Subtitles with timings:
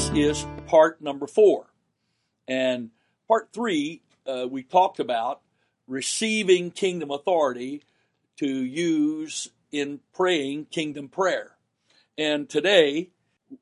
[0.00, 1.66] this is part number four.
[2.48, 2.90] And
[3.28, 5.42] part three, uh, we talked about
[5.86, 7.82] receiving kingdom authority
[8.38, 11.50] to use in praying kingdom prayer.
[12.16, 13.10] And today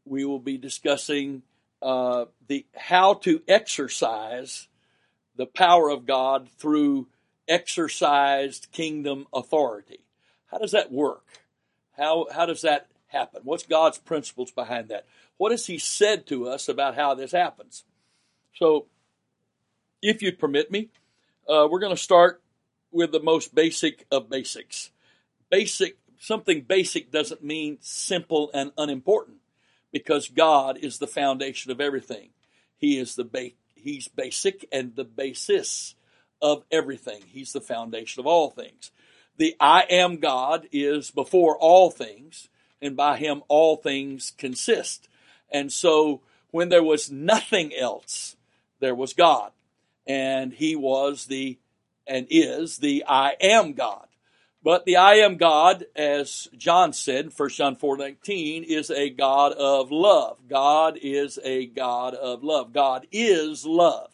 [0.04, 1.42] we will be discussing
[1.82, 4.68] uh, the how to exercise
[5.34, 7.08] the power of God through
[7.48, 10.04] exercised kingdom authority.
[10.46, 11.24] How does that work?
[11.96, 13.40] How how does that happen?
[13.42, 15.04] What's God's principles behind that?
[15.38, 17.84] What has He said to us about how this happens?
[18.54, 18.86] So,
[20.02, 20.90] if you'd permit me,
[21.48, 22.42] uh, we're going to start
[22.90, 24.90] with the most basic of basics.
[25.50, 29.38] Basic, something basic doesn't mean simple and unimportant
[29.92, 32.30] because God is the foundation of everything.
[32.76, 35.94] He is the ba- He's basic and the basis
[36.42, 37.22] of everything.
[37.26, 38.90] He's the foundation of all things.
[39.36, 42.48] The I am God is before all things,
[42.82, 45.08] and by Him all things consist.
[45.50, 48.36] And so when there was nothing else,
[48.80, 49.52] there was God.
[50.06, 51.58] And He was the,
[52.06, 54.06] and is the I am God.
[54.62, 59.52] But the I am God, as John said, 1 John 4 19, is a God
[59.52, 60.38] of love.
[60.48, 62.72] God is a God of love.
[62.72, 64.10] God is love.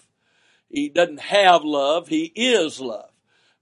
[0.71, 3.11] He doesn't have love, He is love.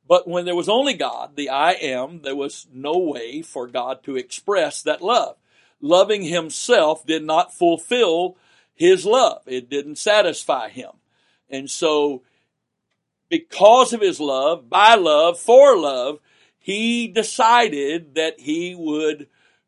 [0.09, 4.03] But when there was only God, the I am, there was no way for God
[4.05, 5.37] to express that love.
[5.83, 8.39] Loving Himself did not fulfill
[8.75, 9.43] His love.
[9.47, 10.93] It didn't satisfy Him.
[11.51, 12.23] And so,
[13.29, 16.21] because of His love, by love, for love,
[16.59, 19.27] He decided that He would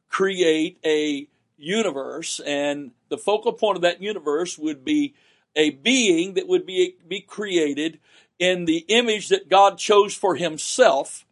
[0.08, 5.14] create a universe and the focal point of that universe would be
[5.56, 7.98] a being that would be, be created
[8.38, 11.24] in the image that God chose for himself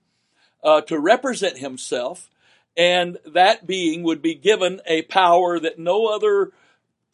[0.62, 2.30] uh, to represent himself,
[2.76, 6.52] and that being would be given a power that no other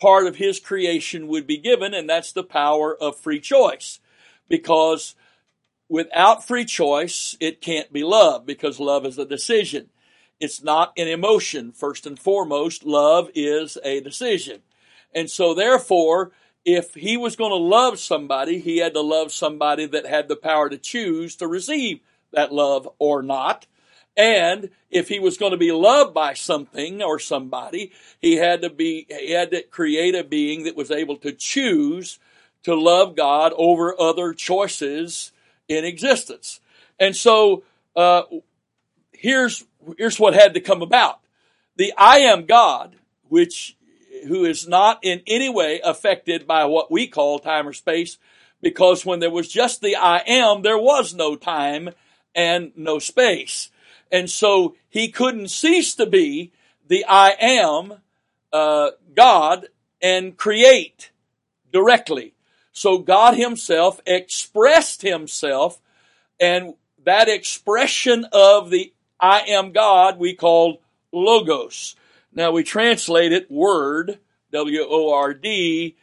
[0.00, 4.00] part of his creation would be given, and that's the power of free choice.
[4.48, 5.14] Because
[5.88, 9.90] without free choice, it can't be love, because love is a decision.
[10.40, 11.72] It's not an emotion.
[11.72, 14.62] First and foremost, love is a decision.
[15.12, 16.30] And so therefore,
[16.64, 20.36] if he was going to love somebody, he had to love somebody that had the
[20.36, 22.00] power to choose to receive
[22.32, 23.66] that love or not.
[24.18, 28.68] And if he was going to be loved by something or somebody, he had to
[28.68, 32.18] be, he had to create a being that was able to choose
[32.64, 35.30] to love God over other choices
[35.68, 36.58] in existence.
[36.98, 37.62] And so,
[37.94, 38.22] uh,
[39.12, 39.64] here's,
[39.96, 41.20] here's what had to come about.
[41.76, 42.96] The I am God,
[43.28, 43.76] which
[44.26, 48.18] who is not in any way affected by what we call time or space,
[48.60, 51.90] because when there was just the I am, there was no time
[52.34, 53.70] and no space.
[54.10, 56.52] And so he couldn't cease to be
[56.86, 57.94] the I am
[58.52, 59.68] uh, God
[60.00, 61.10] and create
[61.72, 62.34] directly.
[62.72, 65.80] So God himself expressed himself
[66.40, 66.74] and
[67.04, 70.78] that expression of the I am God we called
[71.12, 71.96] logos.
[72.32, 74.18] Now we translate it word,
[74.52, 75.96] W-O-R-D,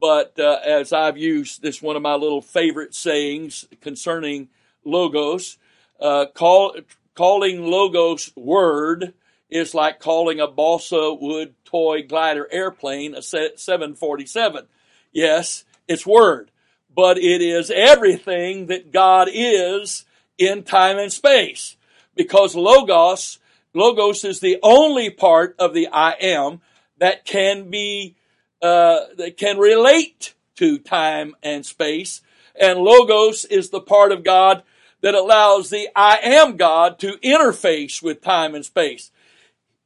[0.00, 4.48] but uh, as I've used this one of my little favorite sayings concerning
[4.84, 5.58] logos,
[6.00, 6.74] uh, call,
[7.14, 9.14] calling logos word
[9.48, 14.66] is like calling a balsa wood toy glider airplane a 747.
[15.12, 16.50] Yes, it's word,
[16.94, 20.04] but it is everything that God is
[20.38, 21.76] in time and space
[22.14, 23.38] because logos
[23.72, 26.60] Logos is the only part of the I am
[26.98, 28.16] that can be,
[28.60, 32.20] uh, that can relate to time and space.
[32.60, 34.62] And Logos is the part of God
[35.02, 39.10] that allows the I am God to interface with time and space.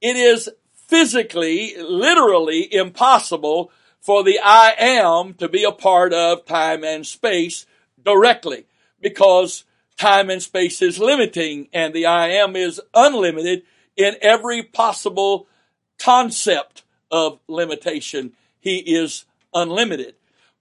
[0.00, 3.70] It is physically, literally impossible
[4.00, 7.66] for the I am to be a part of time and space
[8.04, 8.66] directly
[9.00, 9.64] because
[9.96, 13.62] time and space is limiting and the I am is unlimited
[13.96, 15.46] in every possible
[15.98, 18.32] concept of limitation.
[18.60, 19.24] He is
[19.54, 20.16] unlimited.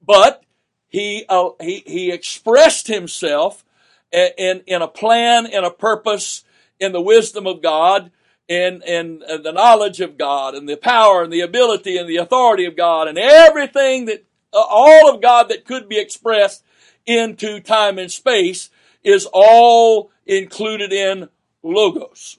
[0.06, 0.44] But
[0.88, 3.66] he, uh, he, he expressed himself
[4.14, 6.44] in, in a plan, in a purpose,
[6.80, 8.12] in the wisdom of God,
[8.48, 12.66] in, in the knowledge of God, and the power, and the ability, and the authority
[12.66, 14.24] of God, and everything that,
[14.54, 16.64] uh, all of God that could be expressed
[17.06, 18.70] into time and space
[19.04, 21.30] is all included in
[21.64, 22.38] Logos.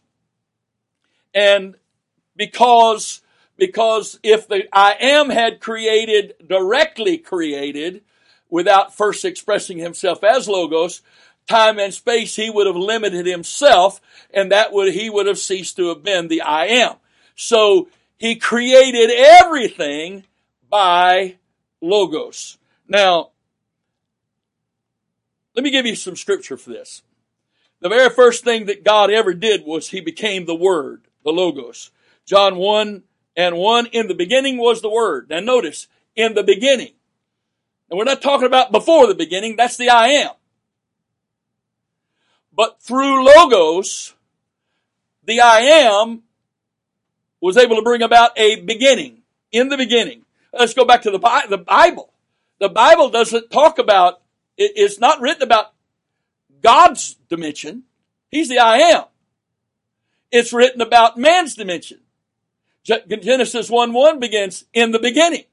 [1.35, 1.75] And
[2.37, 3.23] because,
[3.57, 8.03] because if the I am had created, directly created,
[8.49, 11.03] without first expressing himself as Logos,
[11.47, 14.01] time and space, he would have limited himself,
[14.33, 16.97] and that would, he would have ceased to have been the I am.
[17.37, 20.25] So, he created everything
[20.71, 21.37] by
[21.81, 22.59] Logos.
[22.89, 23.31] Now,
[25.55, 27.03] let me give you some scripture for this.
[27.81, 31.91] The very first thing that God ever did was He became the Word, the Logos.
[32.25, 33.03] John 1
[33.37, 35.29] and 1, in the beginning was the Word.
[35.29, 35.87] Now notice,
[36.17, 36.95] in the beginning.
[37.91, 40.31] And we're not talking about before the beginning, that's the I am.
[42.55, 44.15] But through Logos,
[45.25, 46.23] the I am
[47.41, 49.23] was able to bring about a beginning.
[49.53, 50.23] In the beginning.
[50.53, 52.13] Let's go back to the, Bible.
[52.59, 54.21] The Bible doesn't talk about,
[54.57, 55.73] it's not written about
[56.63, 57.85] God's dimension.
[58.31, 59.05] He's the I am.
[60.31, 62.01] It's written about man's dimension.
[62.85, 65.45] Genesis 1 1 begins in the beginning.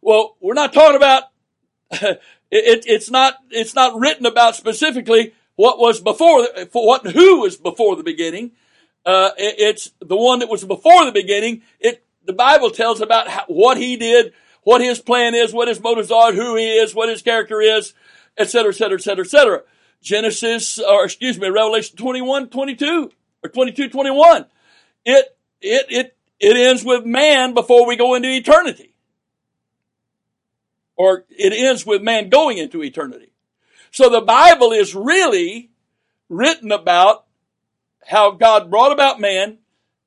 [0.00, 1.24] Well, we're not talking about,
[1.90, 7.56] it, it's not, it's not written about specifically what was before, for what, who was
[7.56, 8.52] before the beginning.
[9.04, 11.62] Uh, it, it's the one that was before the beginning.
[11.80, 14.32] It, the Bible tells about how, what he did,
[14.62, 17.94] what his plan is, what his motives are, who he is, what his character is,
[18.38, 19.62] etc., etc., etc., etc.
[20.02, 23.12] Genesis, or excuse me, Revelation 21, 22,
[23.44, 24.46] or 22, 21.
[25.04, 28.94] It, it, it, it ends with man before we go into eternity.
[30.96, 33.31] Or it ends with man going into eternity.
[33.92, 35.70] So the Bible is really
[36.30, 37.26] written about
[38.06, 39.58] how God brought about man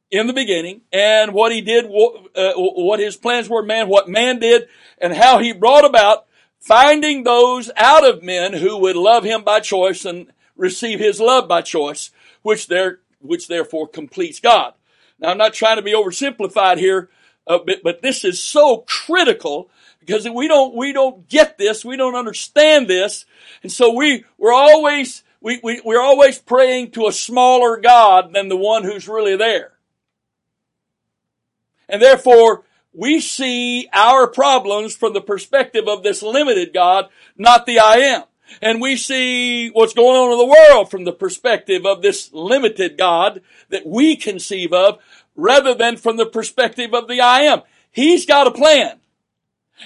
[0.09, 4.39] in the beginning and what he did, uh, what his plans were, man, what man
[4.39, 4.67] did,
[4.97, 6.25] and how he brought about
[6.59, 11.47] finding those out of men who would love him by choice and receive his love
[11.47, 12.09] by choice,
[12.41, 14.73] which there, which therefore completes God.
[15.19, 17.09] Now I'm not trying to be oversimplified here,
[17.45, 19.69] uh, but, but this is so critical
[20.05, 23.25] because we don't, we don't get this, we don't understand this,
[23.63, 28.49] and so we, we're always, we, we, we're always praying to a smaller God than
[28.49, 29.73] the one who's really there.
[31.87, 32.63] And therefore,
[32.93, 38.23] we see our problems from the perspective of this limited God, not the I am.
[38.61, 42.97] And we see what's going on in the world from the perspective of this limited
[42.97, 44.99] God that we conceive of
[45.35, 47.61] rather than from the perspective of the I am.
[47.91, 48.99] He's got a plan.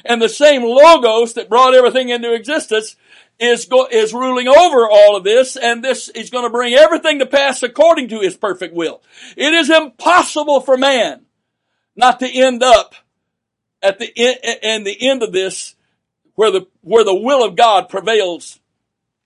[0.06, 2.96] And the same logos that brought everything into existence
[3.40, 7.20] is go, is ruling over all of this and this is going to bring everything
[7.20, 9.02] to pass according to his perfect will.
[9.38, 11.26] It is impossible for man
[11.96, 12.96] not to end up
[13.82, 15.76] at the end, and the end of this
[16.36, 18.60] where the, where the will of God prevails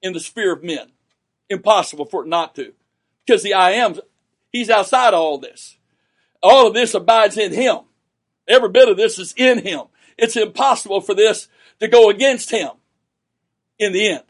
[0.01, 0.92] in the sphere of men.
[1.50, 2.74] Impossible for it not to.
[3.25, 4.00] Because the I am,
[4.51, 5.77] he's outside of all this.
[6.42, 7.80] All of this abides in him.
[8.48, 9.83] Every bit of this is in him.
[10.18, 11.48] It's impossible for this
[11.80, 12.71] to go against him
[13.80, 14.24] in the end.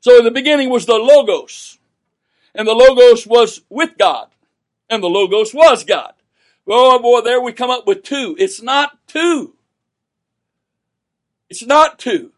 [0.00, 1.78] So in the beginning was the Logos.
[2.54, 4.28] And the Logos was with God.
[4.90, 6.12] And the Logos was God.
[6.66, 8.36] Oh boy, there we come up with two.
[8.38, 9.54] It's not two.
[11.48, 12.32] It's not two.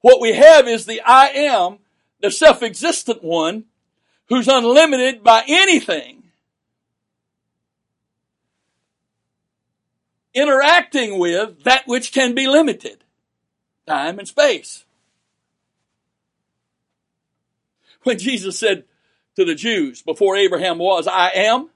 [0.00, 1.78] What we have is the I am,
[2.20, 3.64] the self-existent one,
[4.28, 6.19] who's unlimited by anything,
[10.34, 13.04] interacting with that which can be limited,
[13.86, 14.84] time and space.
[18.02, 18.84] When Jesus said
[19.36, 21.70] to the Jews before Abraham was, I am,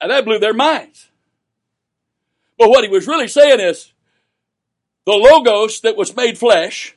[0.00, 1.08] and that blew their minds.
[2.58, 3.92] But what he was really saying is
[5.06, 6.96] the Logos that was made flesh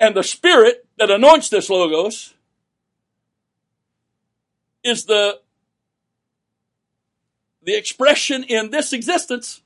[0.00, 2.34] and the Spirit that anoints this Logos
[4.82, 5.38] is the,
[7.62, 9.62] the expression in this existence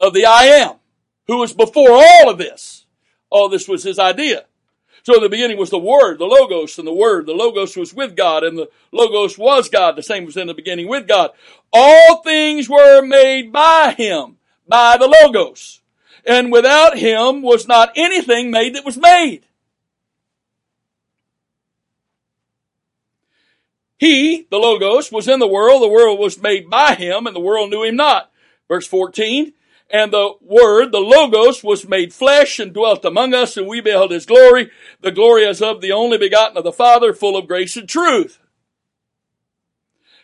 [0.00, 0.76] of the I am,
[1.26, 2.86] who was before all of this.
[3.28, 4.46] All this was his idea.
[5.02, 7.26] So in the beginning was the Word, the Logos, and the Word.
[7.26, 9.96] The Logos was with God, and the Logos was God.
[9.96, 11.30] The same was in the beginning with God.
[11.72, 14.36] All things were made by Him,
[14.68, 15.80] by the Logos.
[16.26, 19.46] And without Him was not anything made that was made.
[24.00, 27.40] He, the Logos, was in the world, the world was made by Him, and the
[27.40, 28.32] world knew Him not.
[28.66, 29.52] Verse 14,
[29.90, 34.10] and the Word, the Logos, was made flesh and dwelt among us, and we beheld
[34.10, 34.70] His glory,
[35.02, 38.38] the glory as of the only begotten of the Father, full of grace and truth.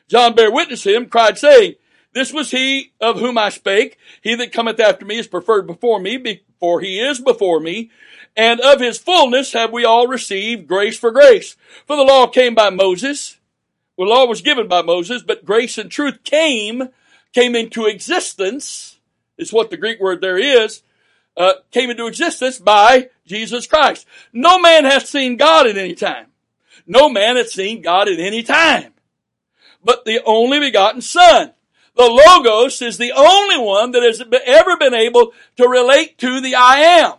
[0.08, 1.74] John bare witness him, cried saying,
[2.14, 3.98] This was he of whom I spake.
[4.22, 7.90] He that cometh after me is preferred before me, for he is before me.
[8.34, 11.56] And of his fullness have we all received grace for grace.
[11.86, 13.36] For the law came by Moses.
[13.98, 16.90] The law was given by Moses, but grace and truth came,
[17.32, 18.96] came into existence
[19.38, 20.82] is what the Greek word there is,
[21.36, 24.06] uh, came into existence by Jesus Christ.
[24.32, 26.26] No man has seen God at any time.
[26.86, 28.94] No man has seen God at any time.
[29.84, 31.52] But the only begotten Son,
[31.96, 36.54] The Logos is the only one that has ever been able to relate to the
[36.54, 37.14] I am.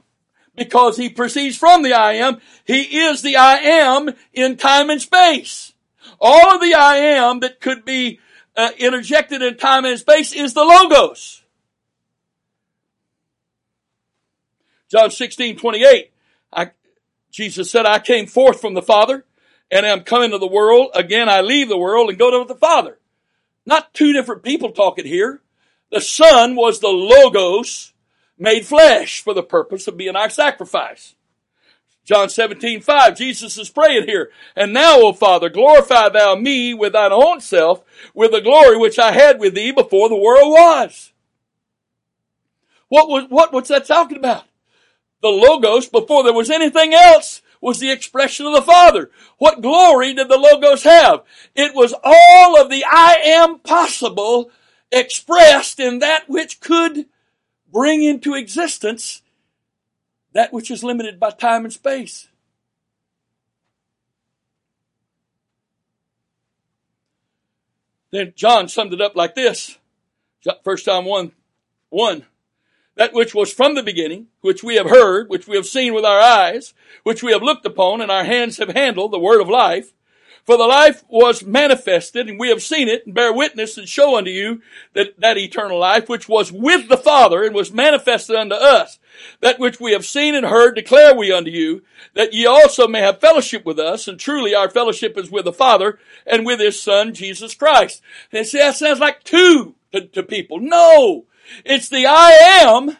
[0.56, 2.42] Because he proceeds from the I am.
[2.66, 5.74] He is the I am in time and space.
[6.20, 8.20] All of the I am that could be
[8.56, 11.44] uh, interjected in time and space is the Logos.
[14.90, 16.12] John 16, 28.
[16.54, 16.72] I,
[17.32, 19.26] Jesus said, I came forth from the Father
[19.70, 20.92] and am coming to the world.
[20.94, 22.98] Again, I leave the world and go to the Father.
[23.66, 25.42] Not two different people talking here.
[25.92, 27.94] The Son was the Logos
[28.38, 31.16] made flesh for the purpose of being our sacrifice.
[32.08, 34.32] John 17, 5, Jesus is praying here.
[34.56, 37.84] And now, O Father, glorify thou me with thine own self,
[38.14, 41.12] with the glory which I had with thee before the world was.
[42.88, 44.46] What was, what was that talking about?
[45.22, 49.12] The Logos, before there was anything else, was the expression of the Father.
[49.38, 51.24] What glory did the Logos have?
[51.56, 54.50] It was all of the I am possible
[54.94, 57.08] expressed in that which could
[57.70, 59.24] bring into existence
[60.38, 62.28] that which is limited by time and space.
[68.12, 69.80] Then John summed it up like this.
[70.64, 71.32] First John 1,
[71.90, 72.26] 1
[72.98, 76.04] that which was from the beginning, which we have heard, which we have seen with
[76.04, 79.50] our eyes, which we have looked upon, and our hands have handled, the word of
[79.50, 79.94] life.
[80.48, 84.18] For the life was manifested, and we have seen it, and bear witness, and show
[84.18, 84.62] unto you
[84.94, 88.98] that, that eternal life, which was with the Father, and was manifested unto us.
[89.42, 93.02] That which we have seen and heard declare we unto you, that ye also may
[93.02, 96.82] have fellowship with us, and truly our fellowship is with the Father, and with His
[96.82, 98.02] Son, Jesus Christ.
[98.32, 100.62] And see, that sounds like two to, to people.
[100.62, 101.26] No!
[101.66, 102.96] It's the I am,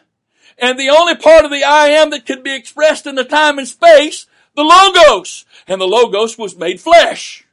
[0.58, 3.56] and the only part of the I am that can be expressed in the time
[3.56, 4.26] and space,
[4.58, 5.46] the Logos.
[5.68, 7.46] And the Logos was made flesh.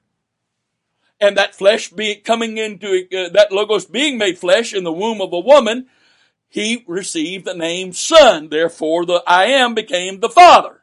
[1.22, 5.22] And that flesh being coming into, uh, that Logos being made flesh in the womb
[5.22, 5.86] of a woman,
[6.50, 8.50] he received the name Son.
[8.50, 10.82] Therefore, the I am became the Father.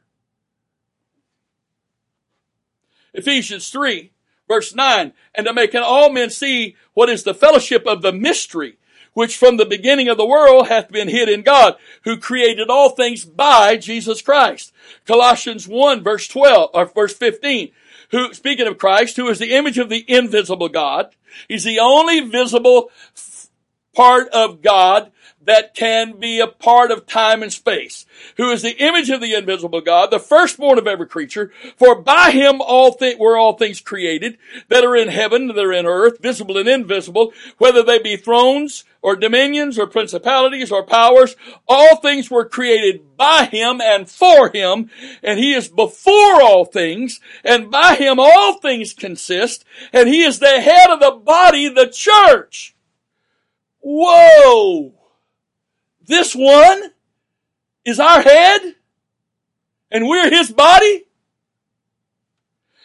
[3.12, 4.11] Ephesians 3,
[4.49, 8.79] verse 9, and to make all men see what is the fellowship of the mystery
[9.14, 12.90] which from the beginning of the world hath been hid in God, who created all
[12.90, 14.73] things by Jesus Christ.
[15.07, 17.71] Colossians 1 verse 12, or verse 15,
[18.11, 21.14] who, speaking of Christ, who is the image of the invisible God,
[21.49, 22.90] he's the only visible
[23.95, 25.12] part of God
[25.44, 28.06] that can be a part of time and space,
[28.37, 32.30] who is the image of the invisible God, the firstborn of every creature, for by
[32.30, 36.18] him all things were all things created that are in heaven, that are in earth,
[36.20, 41.34] visible and invisible, whether they be thrones or dominions or principalities or powers,
[41.68, 44.90] all things were created by him and for him,
[45.22, 50.38] and he is before all things, and by him all things consist, and he is
[50.38, 52.76] the head of the body, the church.
[53.80, 54.94] Whoa!
[56.06, 56.90] This one
[57.85, 58.75] is our head
[59.90, 61.04] and we're his body.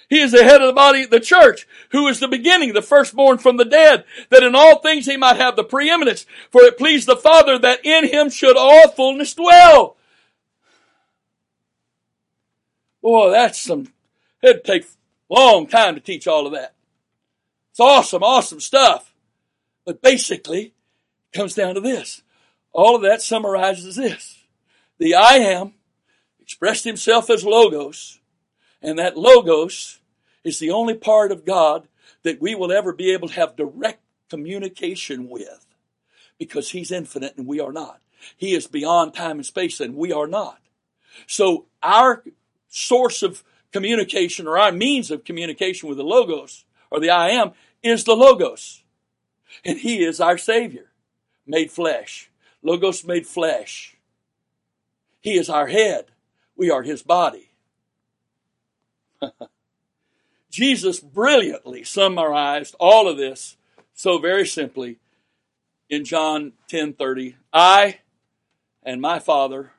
[0.10, 3.40] He is the head of the body, the church, who is the beginning, the firstborn
[3.40, 6.26] from the dead, that in all things he might have the preeminence.
[6.50, 9.98] For it pleased the Father that in him should all fullness dwell.
[13.02, 13.92] Boy, that's some,
[14.42, 16.74] it'd take a long time to teach all of that.
[17.72, 19.14] It's awesome, awesome stuff.
[19.86, 20.74] But basically,
[21.32, 22.22] it comes down to this.
[22.72, 24.44] All of that summarizes this.
[24.98, 25.74] The I am
[26.42, 28.20] expressed himself as Logos,
[28.82, 30.00] and that Logos
[30.44, 31.88] is the only part of God
[32.24, 35.66] that we will ever be able to have direct communication with
[36.38, 38.02] because he's infinite and we are not.
[38.36, 40.60] He is beyond time and space and we are not.
[41.26, 42.24] So our
[42.68, 47.52] source of communication or our means of communication with the Logos or the I am
[47.84, 48.84] is the Logos.
[49.64, 50.92] And he is our Savior
[51.46, 52.30] made flesh.
[52.68, 53.96] Logos made flesh.
[55.22, 56.08] He is our head.
[56.58, 57.52] We are his body.
[60.52, 63.56] Jesus brilliantly summarized all of this
[63.94, 64.98] so very simply
[65.90, 67.36] in John 10:30.
[67.54, 68.00] I
[68.84, 69.72] and my Father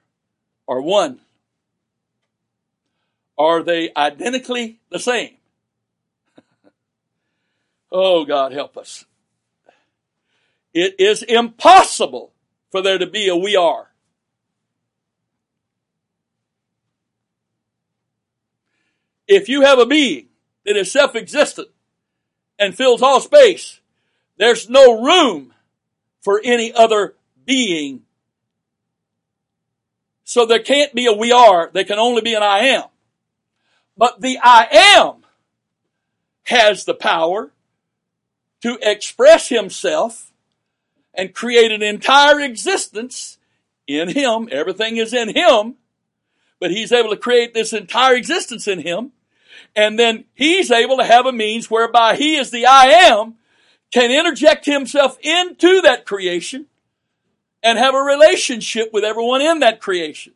[0.67, 1.21] are one.
[3.37, 5.37] Are they identically the same?
[7.93, 9.05] oh God help us.
[10.73, 12.33] It is impossible
[12.71, 13.91] for there to be a we are.
[19.27, 20.29] If you have a being
[20.65, 21.69] that is self-existent
[22.59, 23.81] and fills all space,
[24.39, 25.53] there's no room
[26.21, 28.03] for any other being.
[30.25, 32.85] So there can't be a we are, there can only be an I am.
[33.97, 35.25] But the I am
[36.45, 37.53] has the power
[38.63, 40.28] to express himself
[41.19, 43.39] and create an entire existence
[43.89, 44.49] in Him.
[44.53, 45.75] Everything is in Him,
[46.61, 49.11] but He's able to create this entire existence in Him.
[49.75, 53.35] And then He's able to have a means whereby He is the I am,
[53.91, 56.67] can interject Himself into that creation
[57.63, 60.35] and have a relationship with everyone in that creation.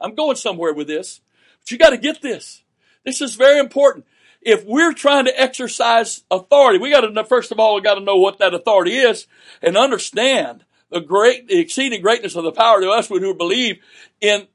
[0.00, 1.20] I'm going somewhere with this,
[1.60, 2.62] but you got to get this.
[3.04, 4.06] This is very important.
[4.40, 8.00] If we're trying to exercise authority, we got to first of all we got to
[8.00, 9.26] know what that authority is
[9.60, 13.78] and understand the great, the exceeding greatness of the power to us who believe
[14.20, 14.46] in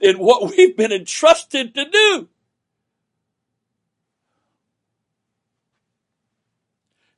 [0.00, 2.28] in what we've been entrusted to do.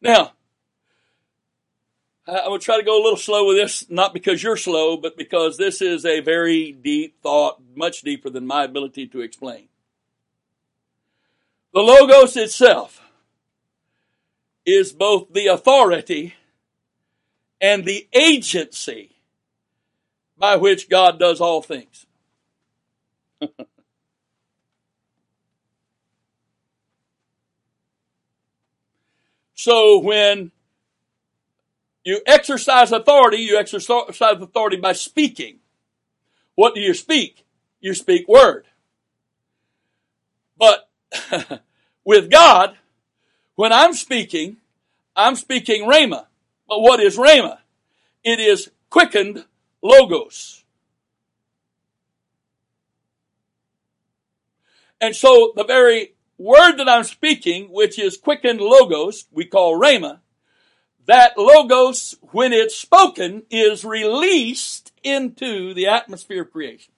[0.00, 0.32] Now,
[2.28, 4.96] I'm going to try to go a little slow with this, not because you're slow,
[4.96, 9.68] but because this is a very deep thought, much deeper than my ability to explain.
[11.76, 13.02] The Logos itself
[14.64, 16.33] is both the authority
[17.61, 19.16] and the agency
[20.38, 22.06] by which God does all things.
[29.54, 30.52] so when
[32.04, 35.59] you exercise authority, you exercise authority by speaking.
[36.54, 37.45] What do you speak?
[37.80, 38.64] You speak word.
[40.56, 40.88] But
[42.06, 42.78] with God,
[43.56, 44.58] when I'm speaking,
[45.14, 46.26] I'm speaking Rhema.
[46.68, 47.58] But what is Rhema?
[48.25, 49.44] It is quickened
[49.82, 50.64] logos.
[55.00, 60.20] And so the very word that I'm speaking, which is quickened logos, we call Rhema,
[61.06, 66.92] that logos, when it's spoken, is released into the atmosphere of creation.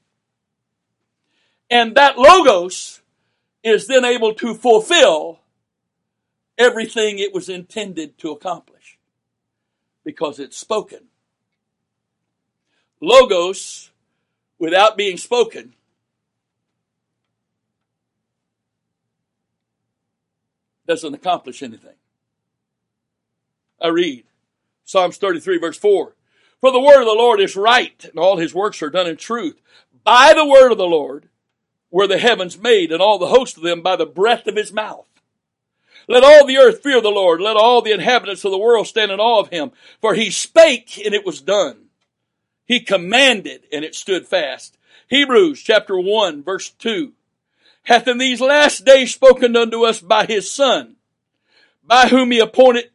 [1.70, 3.02] And that logos
[3.62, 5.40] is then able to fulfill
[6.56, 8.98] everything it was intended to accomplish
[10.04, 11.04] because it's spoken.
[13.00, 13.90] Logos,
[14.58, 15.74] without being spoken,
[20.86, 21.94] doesn't accomplish anything.
[23.80, 24.24] I read
[24.84, 26.14] Psalms 33 verse 4.
[26.60, 29.16] For the word of the Lord is right and all his works are done in
[29.16, 29.60] truth.
[30.02, 31.28] By the word of the Lord
[31.90, 34.72] were the heavens made and all the host of them by the breath of his
[34.72, 35.06] mouth.
[36.06, 37.40] Let all the earth fear the Lord.
[37.40, 39.72] Let all the inhabitants of the world stand in awe of him.
[40.00, 41.86] For he spake and it was done.
[42.64, 44.78] He commanded and it stood fast.
[45.08, 47.12] Hebrews chapter 1 verse 2
[47.88, 50.96] hath in these last days spoken unto us by his son,
[51.82, 52.90] by whom he appointed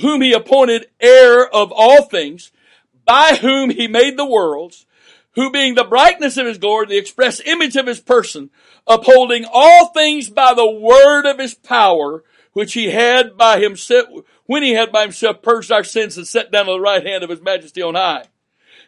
[0.00, 2.52] whom he appointed heir of all things,
[3.04, 4.86] by whom he made the worlds,
[5.38, 8.50] who being the brightness of his glory, the express image of his person,
[8.88, 12.24] upholding all things by the word of his power,
[12.54, 14.08] which he had by himself,
[14.46, 17.22] when he had by himself purged our sins and set down on the right hand
[17.22, 18.24] of his majesty on high.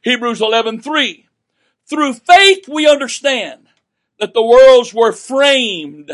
[0.02, 1.28] Hebrews 11, 3.
[1.86, 3.68] Through faith we understand
[4.18, 6.10] that the worlds were framed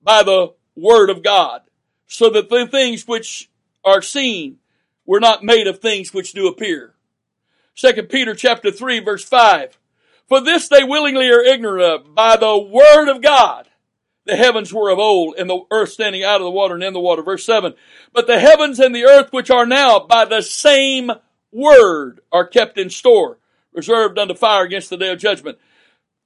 [0.00, 1.62] by the word of God,
[2.06, 3.50] so that the things which
[3.84, 4.58] are seen
[5.04, 6.94] were not made of things which do appear.
[7.76, 9.78] Second Peter chapter 3 verse 5.
[10.28, 13.68] For this they willingly are ignorant of by the word of God.
[14.24, 16.94] The heavens were of old and the earth standing out of the water and in
[16.94, 17.22] the water.
[17.22, 17.74] Verse 7.
[18.14, 21.12] But the heavens and the earth which are now by the same
[21.52, 23.38] word are kept in store,
[23.74, 25.58] reserved unto fire against the day of judgment.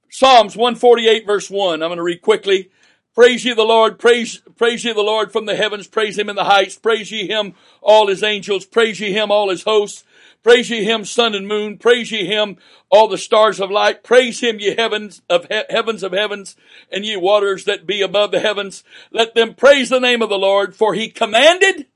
[0.09, 1.83] Psalms 148 verse 1.
[1.83, 2.71] I'm going to read quickly.
[3.13, 6.37] Praise ye the Lord, praise, praise ye the Lord from the heavens, praise him in
[6.37, 10.05] the heights, praise ye him, all his angels, praise ye him, all his hosts,
[10.43, 12.57] praise ye him, sun and moon, praise ye him,
[12.91, 16.57] all the stars of light, praise him, ye heavens of he- heavens of heavens,
[16.91, 18.83] and ye waters that be above the heavens.
[19.11, 21.87] Let them praise the name of the Lord, for he commanded,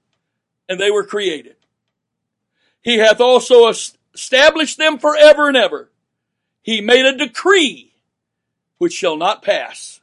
[0.68, 1.56] and they were created.
[2.82, 5.90] He hath also established them forever and ever.
[6.62, 7.94] He made a decree
[8.78, 10.00] which shall not pass,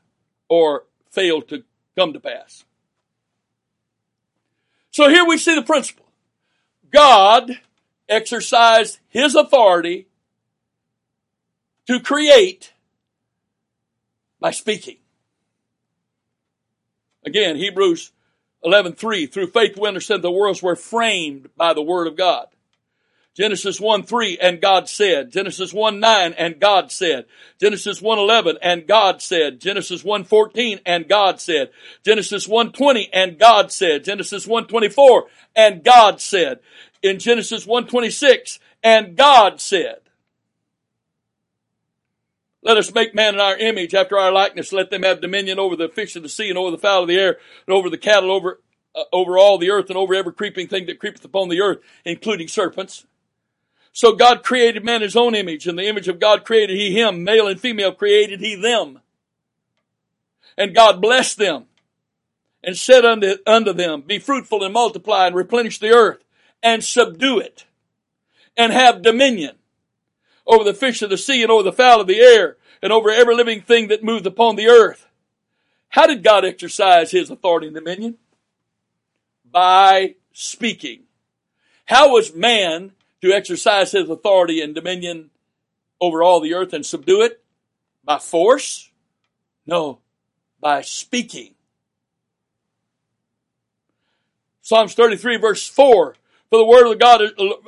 [0.49, 1.63] or fail to
[1.95, 2.63] come to pass.
[4.91, 6.05] So here we see the principle.
[6.91, 7.59] God
[8.11, 10.07] exercised his authority
[11.87, 12.73] to create
[14.39, 14.97] by speaking.
[17.25, 18.11] Again, Hebrews
[18.63, 22.47] 11:3 through faith we understand the worlds were framed by the word of God.
[23.33, 25.31] Genesis 1 3, and God said.
[25.31, 27.25] Genesis 1 9, and God said.
[27.61, 29.61] Genesis 1 11, and God said.
[29.61, 31.71] Genesis 1 14, and God said.
[32.03, 34.03] Genesis 1 20, and God said.
[34.03, 36.59] Genesis 1 24, and God said.
[37.01, 39.97] In Genesis 1 26, and God said.
[42.63, 44.71] Let us make man in our image after our likeness.
[44.71, 47.07] Let them have dominion over the fish of the sea and over the fowl of
[47.07, 48.59] the air and over the cattle, over
[48.93, 51.79] uh, over all the earth and over every creeping thing that creepeth upon the earth,
[52.05, 53.05] including serpents.
[53.93, 55.67] So God created man his own image.
[55.67, 57.23] In the image of God created he him.
[57.23, 58.99] Male and female created he them.
[60.57, 61.65] And God blessed them
[62.63, 66.23] and said unto, unto them, Be fruitful and multiply and replenish the earth
[66.63, 67.65] and subdue it
[68.57, 69.55] and have dominion
[70.45, 73.09] over the fish of the sea and over the fowl of the air and over
[73.09, 75.07] every living thing that moveth upon the earth.
[75.89, 78.17] How did God exercise his authority and dominion?
[79.49, 81.03] By speaking.
[81.85, 85.29] How was man to exercise his authority and dominion
[85.99, 87.43] over all the earth and subdue it?
[88.03, 88.89] By force?
[89.65, 89.99] No,
[90.59, 91.55] by speaking.
[94.61, 96.15] Psalms 33 verse 4.
[96.51, 97.21] For the word of the God,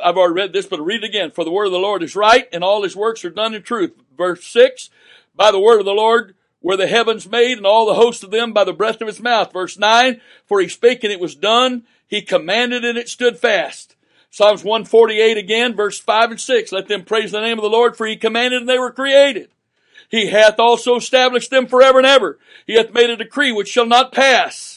[0.04, 1.32] I've already read this, but I'll read it again.
[1.32, 3.64] For the word of the Lord is right and all his works are done in
[3.64, 3.94] truth.
[4.18, 4.90] Verse 6.
[5.34, 8.32] By the word of the Lord were the heavens made and all the host of
[8.32, 9.54] them by the breath of his mouth.
[9.54, 10.20] Verse 9.
[10.46, 11.84] For he spake and it was done.
[12.08, 13.96] He commanded and it stood fast.
[14.30, 16.72] Psalms 148 again, verse 5 and 6.
[16.74, 19.50] Let them praise the name of the Lord, for he commanded and they were created.
[20.10, 22.38] He hath also established them forever and ever.
[22.68, 24.73] He hath made a decree which shall not pass.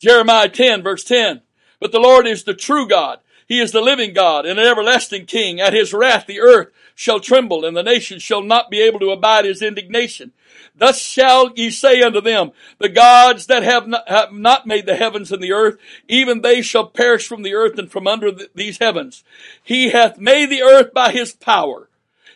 [0.00, 1.42] Jeremiah 10 verse 10.
[1.80, 3.20] But the Lord is the true God.
[3.46, 5.60] He is the living God and an everlasting King.
[5.60, 9.10] At his wrath the earth shall tremble and the nations shall not be able to
[9.10, 10.32] abide his indignation.
[10.78, 14.96] Thus shall ye say unto them, the gods that have not, have not, made the
[14.96, 15.78] heavens and the earth,
[16.08, 19.24] even they shall perish from the earth and from under the, these heavens.
[19.62, 21.88] He hath made the earth by his power.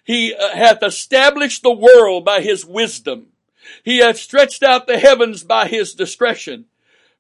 [0.05, 3.27] He uh, hath established the world by his wisdom.
[3.85, 6.65] He hath stretched out the heavens by his discretion.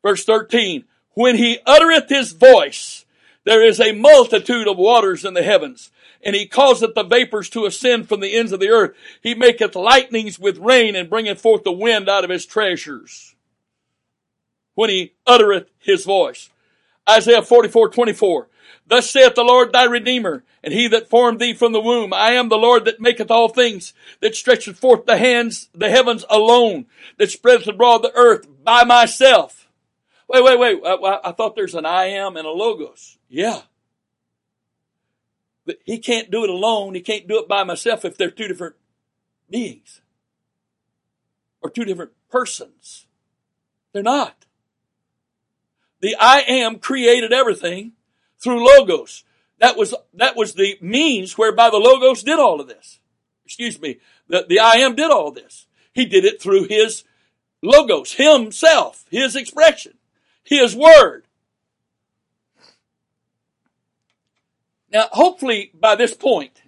[0.02, 3.04] Verse 13, when he uttereth his voice,
[3.44, 5.90] there is a multitude of waters in the heavens
[6.22, 8.94] and he causeth the vapors to ascend from the ends of the earth.
[9.22, 13.34] He maketh lightnings with rain and bringeth forth the wind out of his treasures.
[14.74, 16.50] When he uttereth his voice.
[17.08, 18.48] Isaiah 44, 24.
[18.86, 22.12] Thus saith the Lord thy Redeemer, and he that formed thee from the womb.
[22.12, 26.24] I am the Lord that maketh all things, that stretcheth forth the hands, the heavens
[26.28, 26.86] alone,
[27.16, 29.59] that spreadeth abroad the earth by myself.
[30.32, 30.80] Wait, wait, wait.
[30.86, 33.18] I, I thought there's an I am and a logos.
[33.28, 33.62] Yeah.
[35.66, 36.94] But he can't do it alone.
[36.94, 38.76] He can't do it by himself if they're two different
[39.50, 40.02] beings
[41.60, 43.06] or two different persons.
[43.92, 44.46] They're not.
[46.00, 47.94] The I am created everything
[48.38, 49.24] through logos.
[49.58, 53.00] That was, that was the means whereby the logos did all of this.
[53.44, 53.98] Excuse me.
[54.28, 55.66] The, the I am did all this.
[55.92, 57.02] He did it through his
[57.62, 59.94] logos, himself, his expression,
[60.50, 61.24] his word.
[64.92, 66.62] Now, hopefully by this point,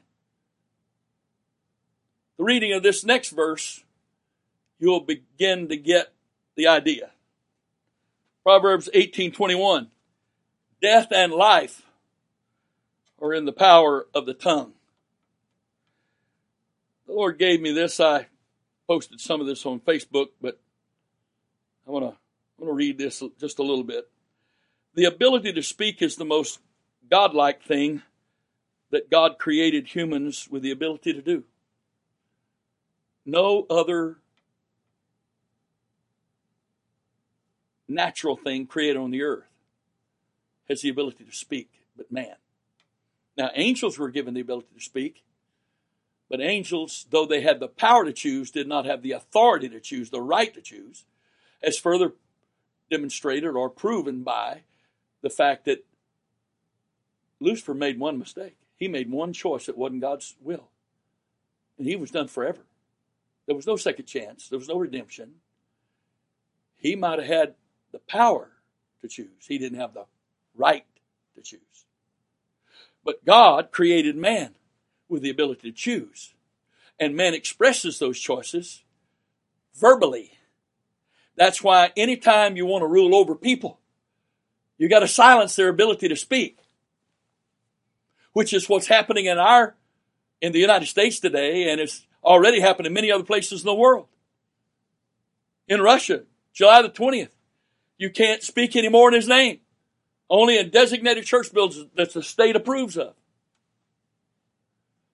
[2.38, 3.82] the reading of this next verse,
[4.78, 6.12] you'll begin to get
[6.54, 7.10] the idea.
[8.44, 9.90] Proverbs 18:21
[10.80, 11.82] Death and life
[13.20, 14.74] are in the power of the tongue.
[17.06, 17.98] The Lord gave me this.
[17.98, 18.26] I
[18.86, 20.60] posted some of this on Facebook, but
[21.86, 22.21] I want to
[22.62, 24.08] I want to read this just a little bit.
[24.94, 26.60] The ability to speak is the most
[27.10, 28.02] godlike thing
[28.90, 31.42] that God created humans with the ability to do.
[33.26, 34.18] No other
[37.88, 39.50] natural thing created on the earth
[40.68, 42.36] has the ability to speak but man.
[43.36, 45.24] Now, angels were given the ability to speak,
[46.30, 49.80] but angels, though they had the power to choose, did not have the authority to
[49.80, 51.04] choose, the right to choose,
[51.60, 52.12] as further
[52.92, 54.60] demonstrated or proven by
[55.22, 55.84] the fact that
[57.40, 58.56] Lucifer made one mistake.
[58.76, 60.68] He made one choice that wasn't God's will.
[61.78, 62.60] And he was done forever.
[63.46, 64.48] There was no second chance.
[64.48, 65.36] There was no redemption.
[66.76, 67.54] He might have had
[67.92, 68.50] the power
[69.00, 69.46] to choose.
[69.48, 70.04] He didn't have the
[70.54, 70.84] right
[71.34, 71.60] to choose.
[73.02, 74.54] But God created man
[75.08, 76.34] with the ability to choose.
[77.00, 78.82] And man expresses those choices
[79.74, 80.34] verbally.
[81.36, 83.78] That's why anytime you want to rule over people,
[84.78, 86.58] you got to silence their ability to speak
[88.32, 89.74] which is what's happening in our,
[90.40, 93.74] in the United States today, and it's already happened in many other places in the
[93.74, 94.06] world.
[95.68, 97.30] In Russia, July the 20th,
[97.98, 99.60] you can't speak anymore in his name.
[100.28, 103.14] Only in designated church buildings that the state approves of.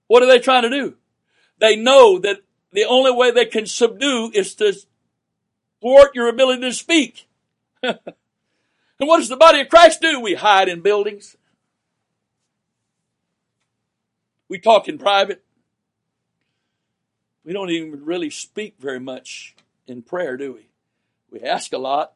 [0.07, 0.97] What are they trying to do?
[1.59, 2.39] They know that
[2.73, 4.75] the only way they can subdue is to
[5.81, 7.29] thwart your ability to speak.
[7.83, 7.99] and
[8.99, 10.21] what does the body of Christ do?
[10.21, 11.37] We hide in buildings.
[14.49, 15.45] We talk in private.
[17.45, 19.55] We don't even really speak very much
[19.87, 20.69] in prayer, do we?
[21.31, 22.15] We ask a lot.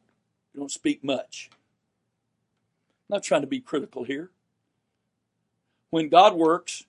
[0.52, 1.50] We don't speak much.
[3.08, 4.30] I'm not trying to be critical here.
[5.90, 6.84] When God works,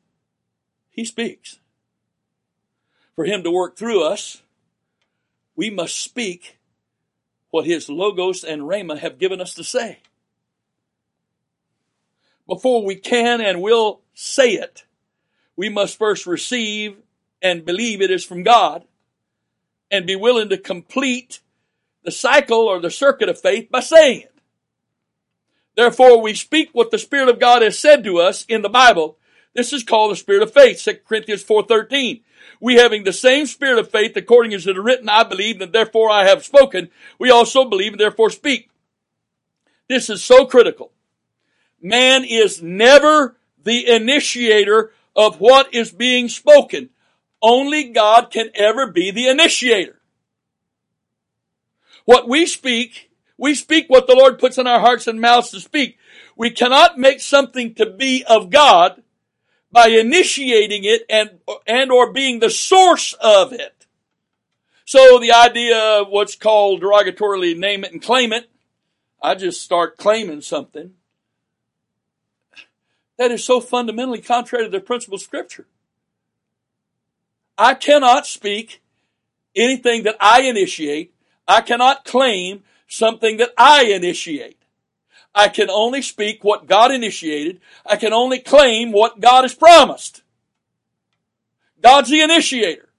[0.89, 1.59] He speaks.
[3.15, 4.41] For Him to work through us,
[5.55, 6.57] we must speak
[7.53, 9.99] what His Logos and Rhema have given us to say.
[12.47, 14.85] Before we can and will say it,
[15.55, 16.97] we must first receive
[17.43, 18.85] and believe it is from God
[19.91, 21.41] and be willing to complete
[22.03, 24.33] the cycle or the circuit of faith by saying it.
[25.75, 29.19] Therefore, we speak what the Spirit of God has said to us in the Bible.
[29.53, 32.21] This is called the Spirit of faith, 2 Corinthians 4.13.
[32.59, 35.71] We having the same spirit of faith according as it is written, I believe and
[35.71, 36.89] therefore I have spoken.
[37.19, 38.69] We also believe and therefore speak.
[39.87, 40.91] This is so critical.
[41.81, 46.89] Man is never the initiator of what is being spoken.
[47.41, 49.99] Only God can ever be the initiator.
[52.05, 55.59] What we speak, we speak what the Lord puts in our hearts and mouths to
[55.59, 55.97] speak.
[56.35, 59.03] We cannot make something to be of God
[59.73, 63.87] by initiating it and, and or being the source of it.
[64.85, 68.51] So the idea of what's called derogatorily name it and claim it,
[69.21, 70.91] I just start claiming something.
[73.17, 75.65] That is so fundamentally contrary to the principle of scripture.
[77.57, 78.81] I cannot speak
[79.55, 81.15] anything that I initiate.
[81.47, 84.62] I cannot claim something that I initiate.
[85.35, 87.59] I can only speak what God initiated.
[87.85, 90.21] I can only claim what God has promised.
[91.81, 92.89] God's the initiator.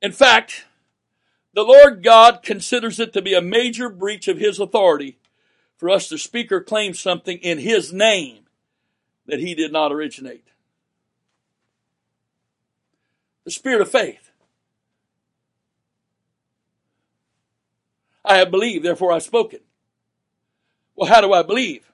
[0.00, 0.66] In fact,
[1.52, 5.18] the Lord God considers it to be a major breach of His authority
[5.76, 8.44] for us to speak or claim something in His name
[9.26, 10.44] that He did not originate
[13.44, 14.23] the spirit of faith.
[18.24, 19.60] I have believed, therefore I've spoken.
[20.96, 21.90] Well, how do I believe?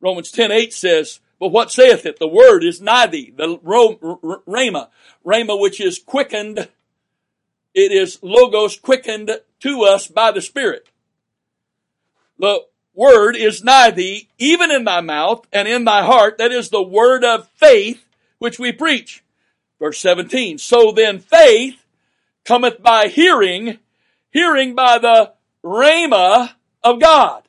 [0.00, 2.18] Romans 10 8 says, But what saith it?
[2.18, 4.88] The word is nigh thee, the rhema,
[5.24, 6.68] rhema which is quickened.
[7.74, 9.30] It is logos quickened
[9.60, 10.88] to us by the Spirit.
[12.38, 12.60] The
[12.94, 16.38] word is nigh thee, even in thy mouth and in thy heart.
[16.38, 18.04] That is the word of faith
[18.38, 19.22] which we preach.
[19.78, 20.58] Verse 17.
[20.58, 21.84] So then faith
[22.44, 23.78] cometh by hearing,
[24.38, 25.32] hearing by the
[25.64, 26.52] rhema
[26.84, 27.42] of God.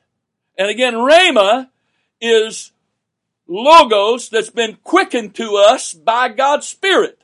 [0.58, 1.68] And again, rhema
[2.20, 2.72] is
[3.46, 7.22] logos that's been quickened to us by God's Spirit.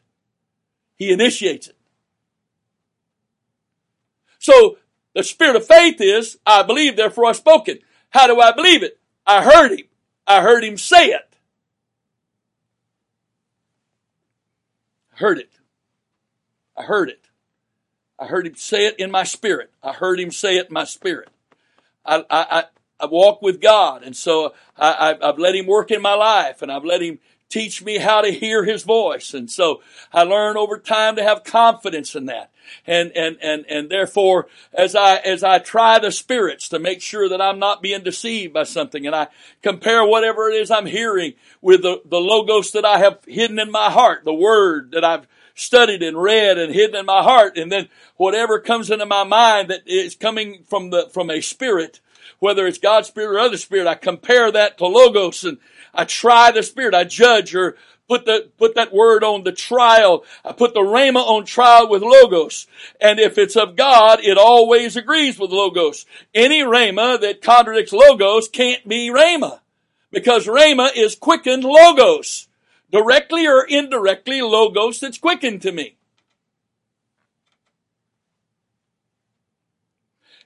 [0.95, 1.77] He initiates it.
[4.39, 4.79] So
[5.15, 7.79] the spirit of faith is, I believe, therefore I've spoken.
[8.11, 9.01] How do I believe it?
[9.27, 9.87] I heard him.
[10.29, 11.37] I heard him say it.
[15.13, 15.51] I heard it.
[16.79, 17.27] I heard it.
[18.19, 19.71] I heard him say it in my spirit.
[19.83, 21.29] I heard him say it in my spirit.
[22.05, 22.65] I, I,
[23.01, 26.71] I, walk with God, and so I, I've let him work in my life, and
[26.71, 29.35] I've let him teach me how to hear his voice.
[29.35, 32.51] And so I learn over time to have confidence in that.
[32.87, 37.29] And, and, and, and therefore, as I, as I try the spirits to make sure
[37.29, 39.29] that I'm not being deceived by something and I
[39.63, 43.71] compare whatever it is I'm hearing with the, the logos that I have hidden in
[43.71, 47.57] my heart, the word that I've studied and read and hidden in my heart.
[47.57, 52.01] And then whatever comes into my mind that is coming from the, from a spirit,
[52.39, 55.59] whether it's God's spirit or other spirit, I compare that to logos and
[55.93, 56.95] I try the spirit.
[56.95, 60.25] I judge or put the, put that word on the trial.
[60.45, 62.67] I put the rhema on trial with logos.
[63.01, 66.05] And if it's of God, it always agrees with logos.
[66.35, 69.61] Any rhema that contradicts logos can't be rhema.
[70.11, 72.47] Because rhema is quickened logos.
[72.91, 75.97] Directly or indirectly, logos that's quickened to me.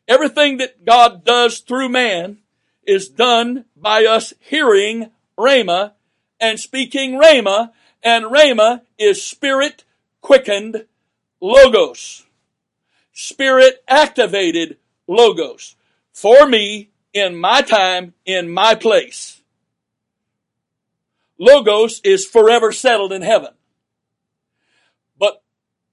[0.08, 2.38] Everything that God does through man
[2.84, 5.92] is done by us hearing Rhema
[6.40, 7.70] and speaking Rhema,
[8.02, 9.84] and Rhema is spirit
[10.20, 10.86] quickened
[11.40, 12.24] logos.
[13.12, 15.76] Spirit activated logos.
[16.12, 19.39] For me, in my time, in my place.
[21.40, 23.54] Logos is forever settled in heaven.
[25.18, 25.42] But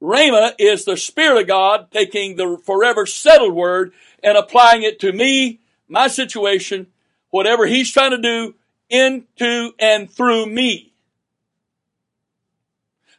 [0.01, 5.13] Rhema is the Spirit of God taking the forever settled word and applying it to
[5.13, 6.87] me, my situation,
[7.29, 8.55] whatever He's trying to do
[8.89, 10.91] into and through me.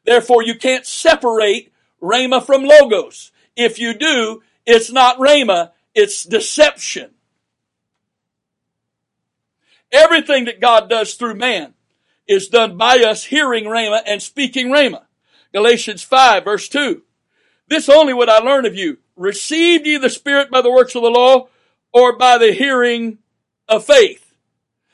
[0.04, 3.32] Therefore, you can't separate Rhema from Logos.
[3.56, 7.10] If you do, it's not Rhema, it's deception.
[9.90, 11.72] Everything that God does through man
[12.28, 15.04] is done by us hearing Rhema and speaking Rhema.
[15.52, 17.02] Galatians 5 verse 2.
[17.68, 18.98] This only would I learn of you.
[19.16, 21.48] Received ye the Spirit by the works of the law
[21.92, 23.18] or by the hearing
[23.68, 24.34] of faith?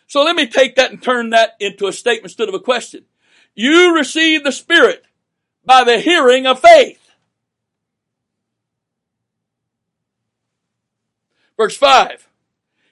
[0.07, 3.05] So let me take that and turn that into a statement instead of a question.
[3.55, 5.05] You received the Spirit
[5.65, 7.01] by the hearing of faith.
[11.57, 12.29] Verse 5.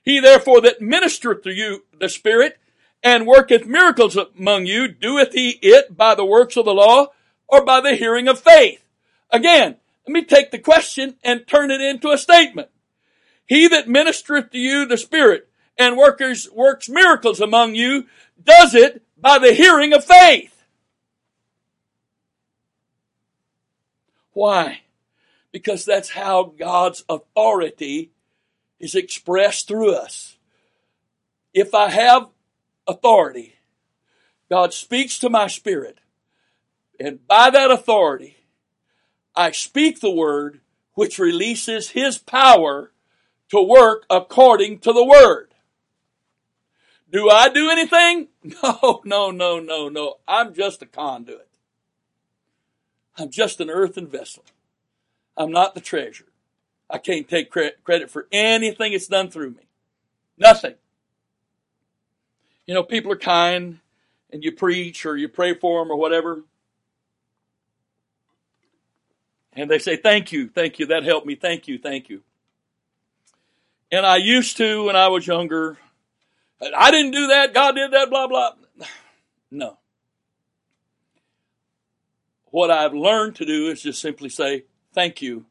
[0.05, 2.59] He therefore that ministereth to you the Spirit
[3.03, 7.09] and worketh miracles among you, doeth he it by the works of the law
[7.49, 8.85] or by the hearing of faith?
[9.31, 12.69] Again, let me take the question and turn it into a statement.
[13.47, 18.07] He that ministereth to you the Spirit and workers, works miracles among you
[18.43, 20.65] does it by the hearing of faith.
[24.33, 24.81] Why?
[25.51, 28.11] Because that's how God's authority
[28.81, 30.37] is expressed through us.
[31.53, 32.29] If I have
[32.93, 33.57] authority,
[34.51, 35.99] God speaks to my spirit,
[37.01, 38.37] and by that authority,
[39.35, 40.61] I speak the word
[40.95, 42.93] which releases his power
[43.51, 45.55] to work according to the word.
[47.11, 48.29] Do I do anything?
[48.63, 50.17] No, no, no, no, no.
[50.27, 51.49] I'm just a conduit.
[53.17, 54.45] I'm just an earthen vessel.
[55.37, 56.27] I'm not the treasure.
[56.91, 59.69] I can't take credit for anything it's done through me.
[60.37, 60.75] Nothing.
[62.67, 63.81] You know, people are kind
[64.31, 66.43] and you preach or you pray for them or whatever.
[69.55, 72.23] And they say, thank you, thank you, that helped me, thank you, thank you.
[73.91, 75.77] And I used to when I was younger.
[76.75, 78.53] I didn't do that, God did that, blah, blah.
[79.51, 79.77] No.
[82.47, 85.45] What I've learned to do is just simply say, thank you,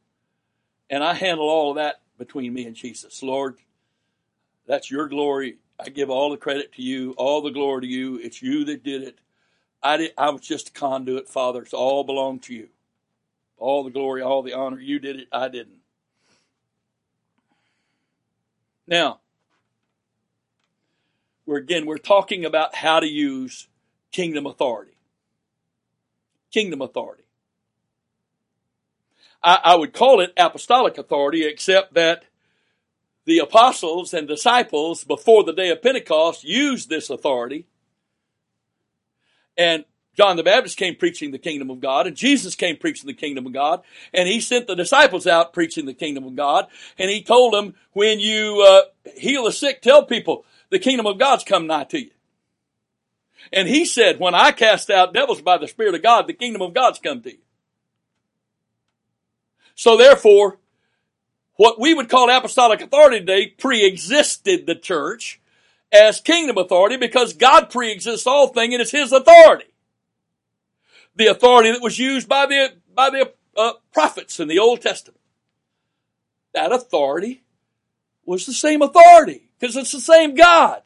[0.90, 3.22] and I handle all of that between me and Jesus.
[3.22, 3.58] Lord,
[4.68, 5.58] that's your glory.
[5.84, 8.18] I give all the credit to you, all the glory to you.
[8.18, 9.18] It's you that did it.
[9.82, 11.64] I, did, I was just a conduit, Father.
[11.64, 12.70] It's all belonged to you.
[13.58, 14.80] All the glory, all the honor.
[14.80, 15.28] You did it.
[15.32, 15.80] I didn't.
[18.86, 19.22] Now,
[21.48, 23.68] we're again, we're talking about how to use
[24.12, 24.98] kingdom authority.
[26.52, 27.24] Kingdom authority.
[29.44, 32.26] I, I would call it apostolic authority, except that
[33.26, 37.68] the apostles and disciples before the day of Pentecost used this authority.
[39.58, 39.86] And
[40.18, 43.46] John the Baptist came preaching the kingdom of God, and Jesus came preaching the kingdom
[43.46, 43.82] of God,
[44.14, 47.76] and he sent the disciples out preaching the kingdom of God, and he told them,
[47.94, 52.00] when you uh, heal the sick, tell people the kingdom of God's come nigh to
[52.00, 52.12] you.
[53.54, 56.62] And he said, when I cast out devils by the Spirit of God, the kingdom
[56.62, 57.40] of God's come to you.
[59.76, 60.60] So therefore,
[61.62, 65.40] what we would call apostolic authority today pre-existed the church
[65.94, 69.68] as kingdom authority because God pre-exists all things and it's His authority.
[71.16, 75.22] The authority that was used by the, by the uh, prophets in the Old Testament.
[76.56, 77.44] That authority
[78.26, 80.82] was the same authority because it's the same God.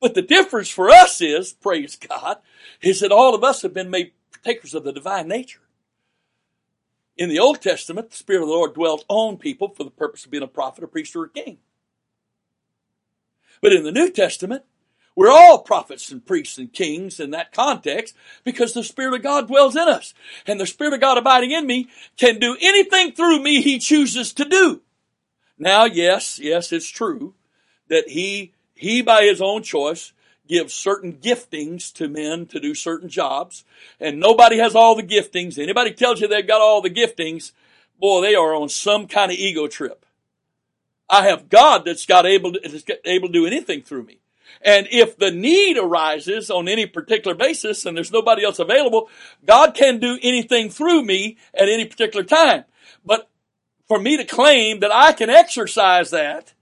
[0.00, 2.38] But the difference for us is, praise God,
[2.82, 5.60] is that all of us have been made partakers of the divine nature.
[7.16, 10.24] In the Old Testament, the Spirit of the Lord dwelt on people for the purpose
[10.24, 11.58] of being a prophet, a priest, or a king.
[13.62, 14.64] But in the New Testament,
[15.14, 19.48] we're all prophets and priests and kings in that context because the Spirit of God
[19.48, 20.12] dwells in us.
[20.46, 24.34] And the Spirit of God abiding in me can do anything through me He chooses
[24.34, 24.82] to do.
[25.58, 27.32] Now, yes, yes, it's true
[27.88, 30.12] that He, He by His own choice
[30.48, 33.64] gives certain giftings to men to do certain jobs,
[34.00, 35.58] and nobody has all the giftings.
[35.58, 37.52] Anybody tells you they've got all the giftings,
[37.98, 40.04] boy, they are on some kind of ego trip.
[41.08, 44.18] I have God that's got able to, able to do anything through me.
[44.62, 49.08] And if the need arises on any particular basis and there's nobody else available,
[49.44, 52.64] God can do anything through me at any particular time.
[53.04, 53.28] But
[53.86, 56.52] for me to claim that I can exercise that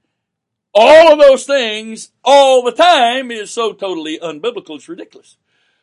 [0.75, 5.37] all of those things all the time is so totally unbiblical, it's ridiculous.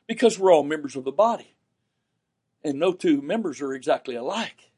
[0.08, 1.56] Because we're all members of the body.
[2.64, 4.72] And no two members are exactly alike.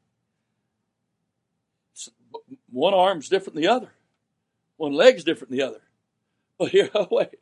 [2.70, 3.90] One arm's different than the other.
[4.76, 5.80] One leg's different than the other.
[6.58, 7.38] Well, here, oh, wait.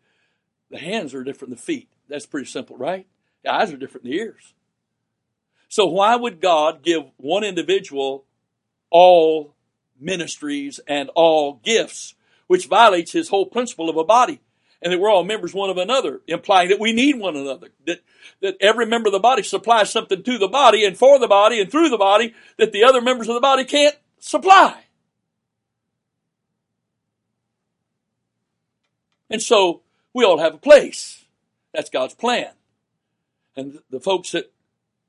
[0.71, 1.89] The hands are different than the feet.
[2.09, 3.07] That's pretty simple, right?
[3.45, 4.55] The eyes are different than the ears.
[5.69, 8.25] So why would God give one individual
[8.91, 9.55] all
[9.99, 12.15] ministries and all gifts
[12.53, 14.39] which violates his whole principle of a body.
[14.83, 17.69] And that we're all members one of another, implying that we need one another.
[17.87, 18.01] That,
[18.43, 21.63] that every member of the body supplies something to the body and for the body
[21.63, 24.83] and through the body that the other members of the body can't supply.
[29.31, 29.81] And so
[30.13, 31.25] we all have a place.
[31.73, 32.51] That's God's plan.
[33.57, 34.53] And the folks that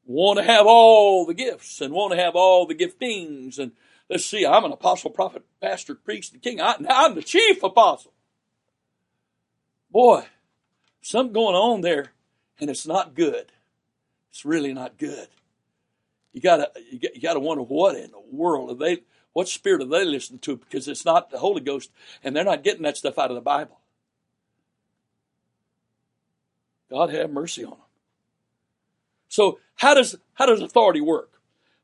[0.06, 3.60] want to have all the gifts and want to have all the giftings.
[3.60, 3.74] And
[4.14, 6.62] let's see, I'm an apostle, prophet, pastor, priest, and king.
[6.62, 8.14] I, I'm the chief apostle.
[9.90, 10.26] Boy,
[11.02, 12.12] something going on there,
[12.60, 13.52] and it's not good.
[14.30, 15.28] It's really not good.
[16.32, 19.02] You gotta, you gotta wonder what in the world are they,
[19.34, 20.58] what spirit are they listening to?
[20.58, 21.92] Because it's not the Holy Ghost,
[22.24, 23.80] and they're not getting that stuff out of the Bible.
[26.92, 27.80] God have mercy on them.
[29.28, 31.32] So how does how does authority work?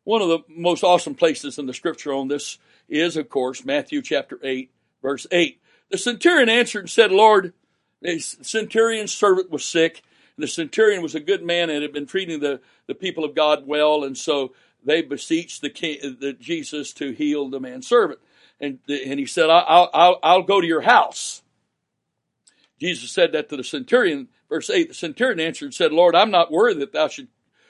[0.10, 2.57] One of the most awesome places in the scripture on this
[2.88, 4.72] is, of course, Matthew chapter 8,
[5.03, 5.62] verse 8.
[5.91, 7.53] The centurion answered and said, Lord,
[8.01, 10.01] the centurion's servant was sick.
[10.36, 13.36] And the centurion was a good man and had been treating the, the people of
[13.36, 14.03] God well.
[14.03, 14.53] And so
[14.84, 18.20] they beseeched the, king, the Jesus to heal the man's servant.
[18.60, 21.43] And, and he said, I'll, I'll, I'll go to your house.
[22.80, 24.30] Jesus said that to the centurion.
[24.49, 27.28] Verse 8, the centurion answered and said, Lord, I'm not worthy that thou should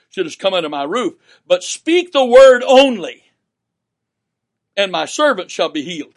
[0.09, 1.13] should have come under my roof.
[1.47, 3.23] But speak the word only,
[4.75, 6.13] and my servant shall be healed.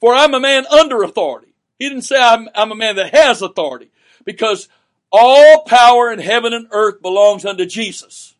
[0.00, 1.54] For I'm a man under authority.
[1.78, 3.90] He didn't say I'm, I'm a man that has authority,
[4.24, 4.68] because
[5.12, 8.34] all power in heaven and earth belongs unto Jesus.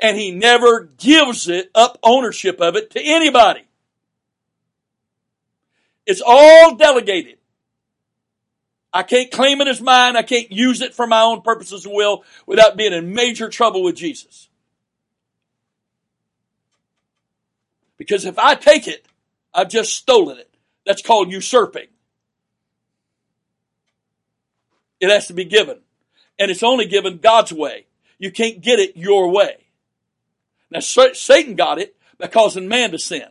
[0.00, 3.62] And he never gives it up ownership of it to anybody.
[6.04, 7.38] It's all delegated.
[8.94, 10.14] I can't claim it as mine.
[10.14, 13.82] I can't use it for my own purposes and will without being in major trouble
[13.82, 14.48] with Jesus.
[17.98, 19.04] Because if I take it,
[19.52, 20.48] I've just stolen it.
[20.86, 21.88] That's called usurping.
[25.00, 25.78] It has to be given.
[26.38, 27.86] And it's only given God's way.
[28.18, 29.56] You can't get it your way.
[30.70, 33.26] Now, Satan got it by causing man to sin.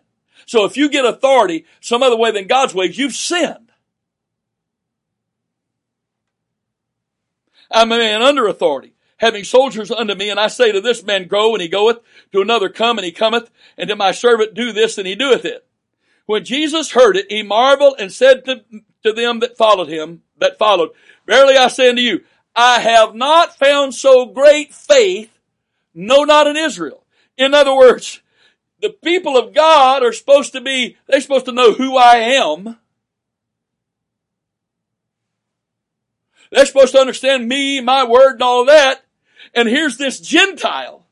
[0.45, 3.62] So if you get authority some other way than God's way, you've sinned.
[7.71, 11.27] I'm a man under authority, having soldiers under me, and I say to this man,
[11.27, 11.99] go, and he goeth,
[12.31, 15.45] to another, come, and he cometh, and to my servant, do this, and he doeth
[15.45, 15.65] it.
[16.25, 18.63] When Jesus heard it, he marveled and said to,
[19.03, 20.91] to them that followed him, that followed,
[21.25, 22.23] Verily I say unto you,
[22.55, 25.37] I have not found so great faith,
[25.93, 27.03] no, not in Israel.
[27.37, 28.21] In other words,
[28.79, 32.77] the people of God are supposed to be, they're supposed to know who I am.
[36.53, 39.03] They're supposed to understand me, my word, and all that.
[39.55, 41.03] And here's this Gentile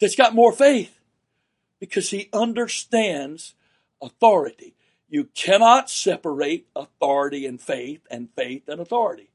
[0.00, 0.96] that's got more faith
[1.80, 3.54] because he understands
[4.00, 4.76] authority.
[5.08, 9.30] You cannot separate authority and faith and faith and authority.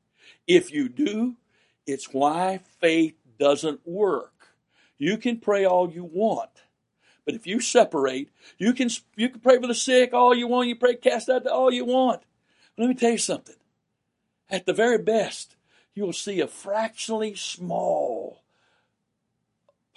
[0.47, 1.35] If you do,
[1.85, 4.47] it's why faith doesn't work.
[4.97, 6.49] You can pray all you want.
[7.25, 10.69] But if you separate, you can you can pray for the sick all you want,
[10.69, 12.21] you pray cast out all you want.
[12.77, 13.56] Let me tell you something.
[14.49, 15.55] At the very best,
[15.93, 18.43] you will see a fractionally small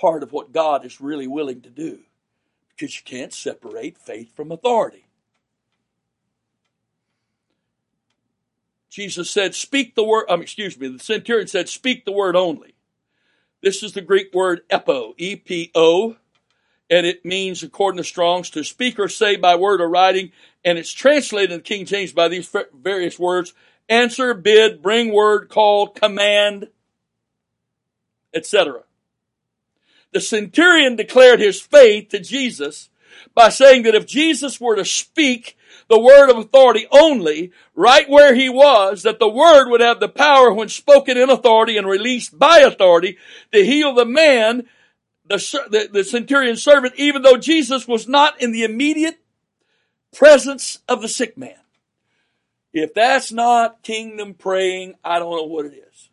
[0.00, 2.00] part of what God is really willing to do
[2.70, 5.06] because you can't separate faith from authority.
[8.88, 12.74] Jesus said, Speak the word, um, excuse me, the centurion said, Speak the word only.
[13.62, 16.16] This is the Greek word epo, E P O,
[16.88, 20.32] and it means, according to Strong's, to speak or say by word or writing,
[20.64, 23.52] and it's translated in King James by these various words
[23.90, 26.68] answer, bid, bring word, call, command,
[28.32, 28.84] etc.
[30.12, 32.88] The centurion declared his faith to Jesus
[33.34, 35.56] by saying that if Jesus were to speak
[35.88, 40.08] the word of authority only, right where he was, that the word would have the
[40.08, 43.18] power when spoken in authority and released by authority
[43.52, 44.68] to heal the man,
[45.26, 45.36] the,
[45.70, 49.20] the, the centurion servant, even though Jesus was not in the immediate
[50.16, 51.56] presence of the sick man.
[52.72, 56.08] If that's not kingdom praying, I don't know what it is.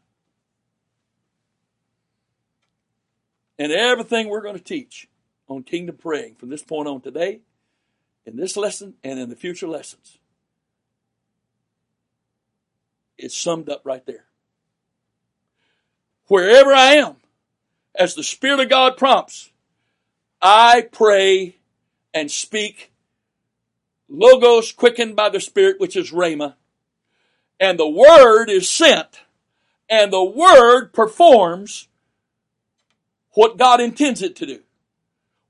[3.59, 5.07] And everything we're going to teach
[5.47, 7.41] on kingdom praying from this point on today,
[8.25, 10.17] in this lesson, and in the future lessons,
[13.17, 14.25] it's summed up right there.
[16.27, 17.15] Wherever I am,
[17.95, 19.51] as the Spirit of God prompts,
[20.41, 21.55] I pray
[22.13, 22.91] and speak
[24.09, 26.55] logos quickened by the Spirit, which is Rhema,
[27.59, 29.21] and the Word is sent,
[29.89, 31.87] and the Word performs
[33.31, 34.59] what God intends it to do.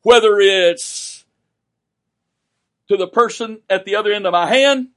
[0.01, 1.25] Whether it's
[2.87, 4.89] to the person at the other end of my hand,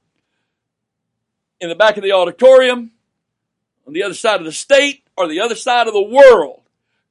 [1.59, 2.91] in the back of the auditorium,
[3.85, 6.61] on the other side of the state, or the other side of the world.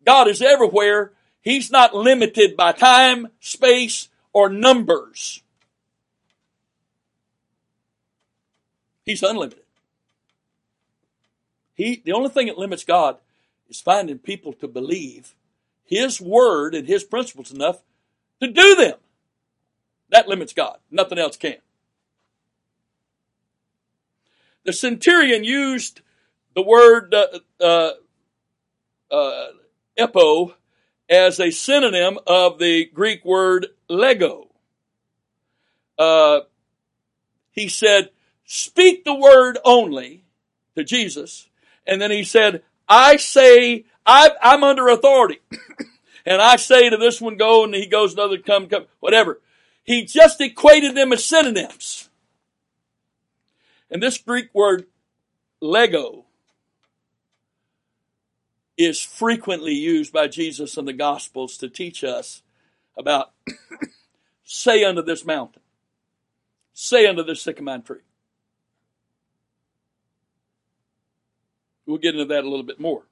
[0.04, 1.12] God is everywhere.
[1.40, 5.42] He's not limited by time, space, or numbers.
[9.10, 9.64] He's unlimited.
[11.74, 13.16] He, the only thing that limits God
[13.68, 15.34] is finding people to believe
[15.84, 17.82] His Word and His principles enough
[18.40, 18.98] to do them.
[20.10, 20.78] That limits God.
[20.92, 21.56] Nothing else can.
[24.62, 26.02] The centurion used
[26.54, 27.90] the word uh, uh,
[29.10, 29.46] uh,
[29.98, 30.54] epo
[31.08, 34.50] as a synonym of the Greek word lego.
[35.98, 36.42] Uh,
[37.50, 38.10] he said,
[38.52, 40.24] speak the word only
[40.74, 41.48] to Jesus.
[41.86, 45.38] And then he said, I say, I, am under authority.
[46.26, 49.40] and I say to this one, go, and he goes, another, come, come, whatever.
[49.84, 52.08] He just equated them as synonyms.
[53.88, 54.86] And this Greek word,
[55.60, 56.24] lego,
[58.76, 62.42] is frequently used by Jesus in the Gospels to teach us
[62.98, 63.30] about
[64.44, 65.62] say unto this mountain,
[66.72, 68.00] say unto this sycamore tree.
[71.90, 73.02] We'll get into that a little bit more.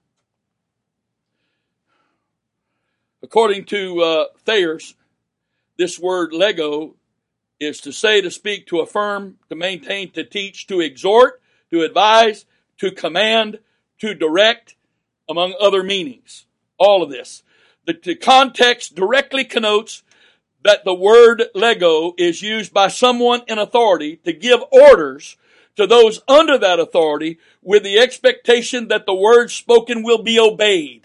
[3.24, 4.94] According to uh, Thayer's,
[5.76, 6.94] this word lego
[7.58, 12.46] is to say, to speak, to affirm, to maintain, to teach, to exhort, to advise,
[12.76, 13.58] to command,
[13.98, 14.76] to direct,
[15.28, 16.46] among other meanings.
[16.78, 17.42] All of this.
[17.84, 20.04] The, the context directly connotes
[20.62, 25.36] that the word lego is used by someone in authority to give orders
[25.78, 31.04] to those under that authority with the expectation that the word spoken will be obeyed.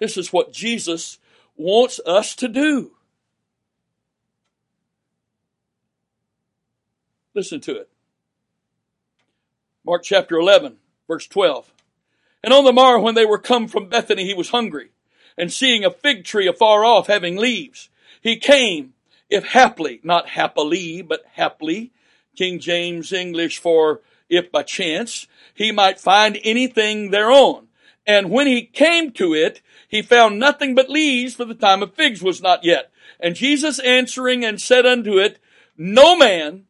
[0.00, 1.18] This is what Jesus
[1.56, 2.90] wants us to do.
[7.34, 7.88] Listen to it.
[9.84, 11.72] Mark chapter 11, verse 12.
[12.42, 14.90] And on the morrow when they were come from Bethany, he was hungry.
[15.38, 17.90] And seeing a fig tree afar off having leaves,
[18.20, 18.94] he came,
[19.30, 21.92] if haply, not happily, but haply,
[22.36, 27.68] King James English for if by chance, he might find anything thereon.
[28.06, 31.94] And when he came to it, he found nothing but leaves, for the time of
[31.94, 32.90] figs was not yet.
[33.18, 35.38] And Jesus answering and said unto it,
[35.76, 36.66] No man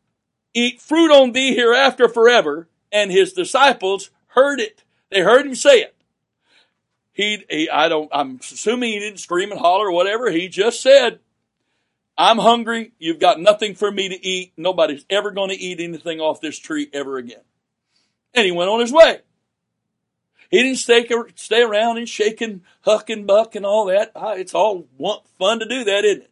[0.55, 2.69] eat fruit on thee hereafter forever.
[2.93, 4.85] And his disciples heard it.
[5.11, 5.95] They heard him say it.
[7.13, 10.31] He, he, I don't, I'm assuming he didn't scream and holler or whatever.
[10.31, 11.19] He just said,
[12.19, 12.93] I'm hungry.
[12.99, 14.53] You've got nothing for me to eat.
[14.57, 17.43] Nobody's ever going to eat anything off this tree ever again.
[18.35, 19.21] And he went on his way.
[20.51, 24.13] He didn't stay, stay around and shake and huck and buck and all that.
[24.15, 24.87] Ah, it's all
[25.39, 26.31] fun to do that, isn't it?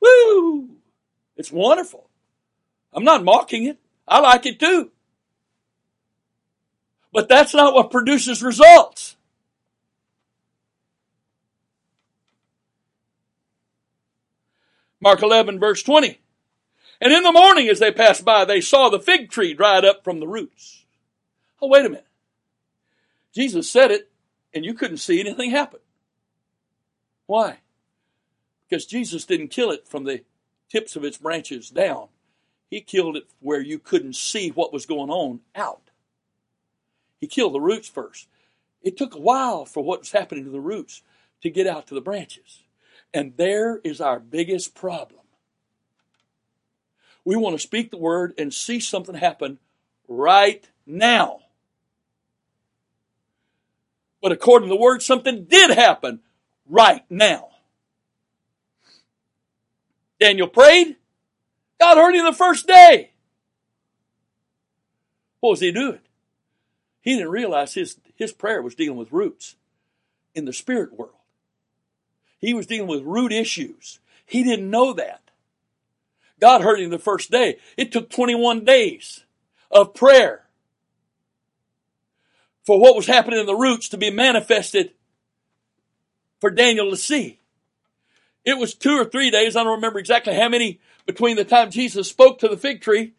[0.00, 0.70] Woo!
[1.36, 2.08] It's wonderful.
[2.92, 3.78] I'm not mocking it.
[4.06, 4.90] I like it too.
[7.12, 9.16] But that's not what produces results.
[15.00, 16.20] Mark 11 verse 20.
[17.00, 20.02] And in the morning as they passed by, they saw the fig tree dried up
[20.02, 20.84] from the roots.
[21.60, 22.06] Oh, wait a minute.
[23.32, 24.10] Jesus said it
[24.52, 25.80] and you couldn't see anything happen.
[27.26, 27.58] Why?
[28.68, 30.24] Because Jesus didn't kill it from the
[30.68, 32.08] tips of its branches down.
[32.70, 35.90] He killed it where you couldn't see what was going on out.
[37.20, 38.28] He killed the roots first.
[38.82, 41.02] It took a while for what was happening to the roots
[41.42, 42.62] to get out to the branches.
[43.12, 45.20] And there is our biggest problem.
[47.24, 49.58] We want to speak the word and see something happen
[50.06, 51.40] right now.
[54.20, 56.20] But according to the word, something did happen
[56.68, 57.48] right now.
[60.18, 60.96] Daniel prayed.
[61.78, 63.10] God heard him the first day.
[65.40, 66.00] What was he doing?
[67.00, 69.56] He didn't realize his, his prayer was dealing with roots
[70.34, 71.17] in the spirit world.
[72.38, 73.98] He was dealing with root issues.
[74.24, 75.22] He didn't know that.
[76.40, 77.58] God heard him the first day.
[77.76, 79.24] It took 21 days
[79.70, 80.44] of prayer
[82.64, 84.92] for what was happening in the roots to be manifested
[86.40, 87.40] for Daniel to see.
[88.44, 91.70] It was two or three days, I don't remember exactly how many, between the time
[91.70, 93.14] Jesus spoke to the fig tree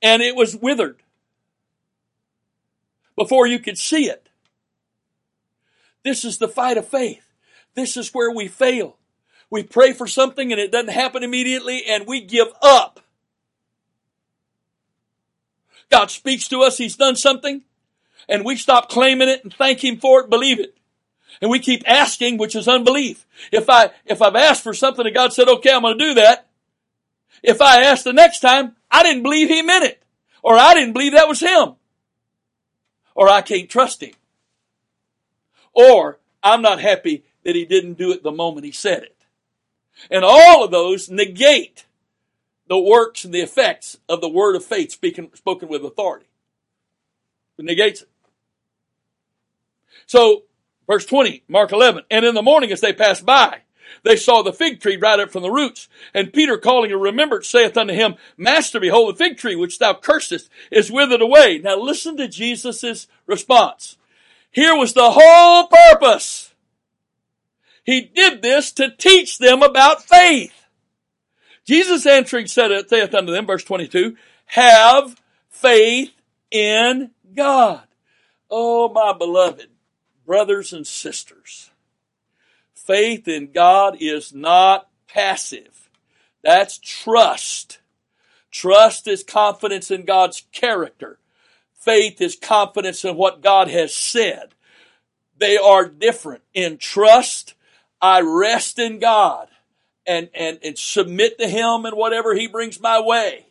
[0.00, 1.02] and it was withered
[3.16, 4.28] before you could see it.
[6.04, 7.31] This is the fight of faith.
[7.74, 8.96] This is where we fail.
[9.50, 13.00] We pray for something and it doesn't happen immediately and we give up.
[15.90, 17.62] God speaks to us, He's done something,
[18.28, 20.74] and we stop claiming it and thank Him for it, believe it.
[21.40, 23.26] And we keep asking, which is unbelief.
[23.50, 26.14] If I, if I've asked for something and God said, okay, I'm going to do
[26.14, 26.46] that.
[27.42, 30.02] If I ask the next time, I didn't believe He meant it.
[30.42, 31.76] Or I didn't believe that was Him
[33.14, 34.12] or I can't trust him.
[35.72, 39.16] Or I'm not happy that he didn't do it the moment he said it.
[40.10, 41.86] And all of those negate
[42.68, 46.26] the works and the effects of the word of faith speaking, spoken with authority.
[47.58, 48.08] It negates it.
[50.06, 50.44] So,
[50.86, 53.62] verse 20, Mark 11, and in the morning as they passed by,
[54.04, 55.88] they saw the fig tree dried up from the roots.
[56.14, 59.94] And Peter calling a remembrance saith unto him, Master, behold the fig tree which thou
[59.94, 61.60] cursest is withered away.
[61.62, 63.96] Now listen to Jesus' response.
[64.50, 66.51] Here was the whole purpose.
[67.84, 70.66] He did this to teach them about faith.
[71.64, 74.16] Jesus answering said, it saith unto them, verse 22,
[74.46, 76.12] have faith
[76.50, 77.82] in God.
[78.50, 79.68] Oh, my beloved
[80.26, 81.70] brothers and sisters.
[82.74, 85.88] Faith in God is not passive.
[86.42, 87.78] That's trust.
[88.50, 91.18] Trust is confidence in God's character.
[91.72, 94.54] Faith is confidence in what God has said.
[95.38, 96.42] They are different.
[96.52, 97.54] In trust,
[98.02, 99.48] I rest in God
[100.04, 103.46] and, and, and submit to Him and whatever He brings my way.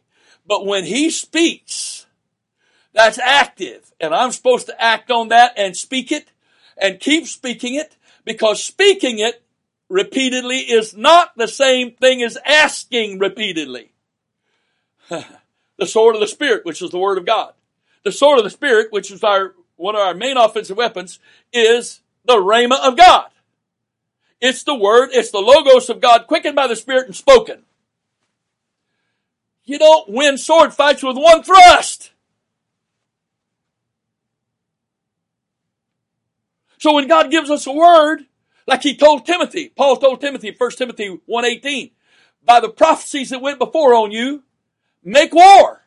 [0.45, 2.05] But when He speaks,
[2.93, 3.91] that's active.
[3.99, 6.27] And I'm supposed to act on that and speak it
[6.77, 7.95] and keep speaking it
[8.25, 9.41] because speaking it
[9.89, 13.91] repeatedly is not the same thing as asking repeatedly.
[15.09, 17.53] the sword of the Spirit, which is the Word of God.
[18.03, 21.19] The sword of the Spirit, which is our, one of our main offensive weapons,
[21.53, 23.30] is the Rhema of God.
[24.41, 27.63] It's the Word, it's the Logos of God, quickened by the Spirit and spoken.
[29.63, 32.11] You don't win sword fights with one thrust.
[36.81, 38.25] So when God gives us a word,
[38.65, 41.91] like he told Timothy, Paul told Timothy, 1 Timothy 1.18,
[42.43, 44.41] by the prophecies that went before on you,
[45.03, 45.83] make war.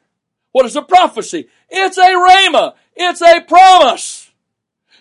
[0.52, 1.48] What is a prophecy?
[1.68, 2.74] It's a rhema.
[2.94, 4.23] It's a promise.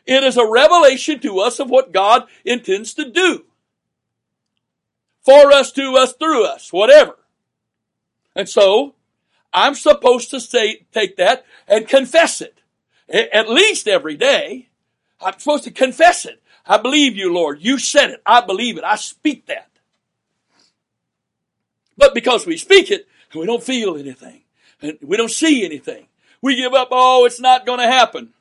[0.05, 3.45] It is a revelation to us of what God intends to do.
[5.21, 7.17] For us, to us, through us, whatever.
[8.35, 8.95] And so,
[9.53, 12.59] I'm supposed to say, take that and confess it.
[13.09, 14.69] At least every day.
[15.21, 16.41] I'm supposed to confess it.
[16.65, 17.59] I believe you, Lord.
[17.61, 18.21] You said it.
[18.25, 18.83] I believe it.
[18.83, 19.69] I speak that.
[21.97, 24.41] But because we speak it, we don't feel anything.
[24.81, 26.07] And we don't see anything.
[26.41, 28.33] We give up, oh, it's not going to happen.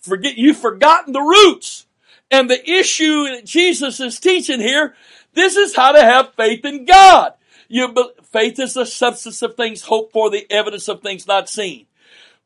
[0.00, 1.86] Forget, you've forgotten the roots.
[2.30, 4.94] And the issue that Jesus is teaching here,
[5.32, 7.34] this is how to have faith in God.
[7.68, 11.86] You, faith is the substance of things hoped for, the evidence of things not seen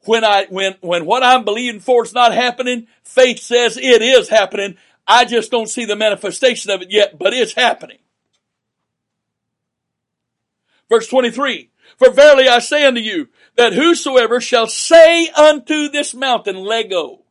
[0.05, 4.29] when I, when, when what I'm believing for is not happening, faith says it is
[4.29, 4.77] happening.
[5.07, 7.99] I just don't see the manifestation of it yet, but it's happening.
[10.89, 16.57] Verse 23, for verily I say unto you, that whosoever shall say unto this mountain,
[16.57, 17.22] Lego,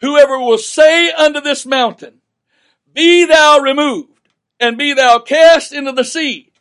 [0.00, 2.20] whoever will say unto this mountain,
[2.92, 4.28] be thou removed,
[4.58, 6.52] and be thou cast into the sea,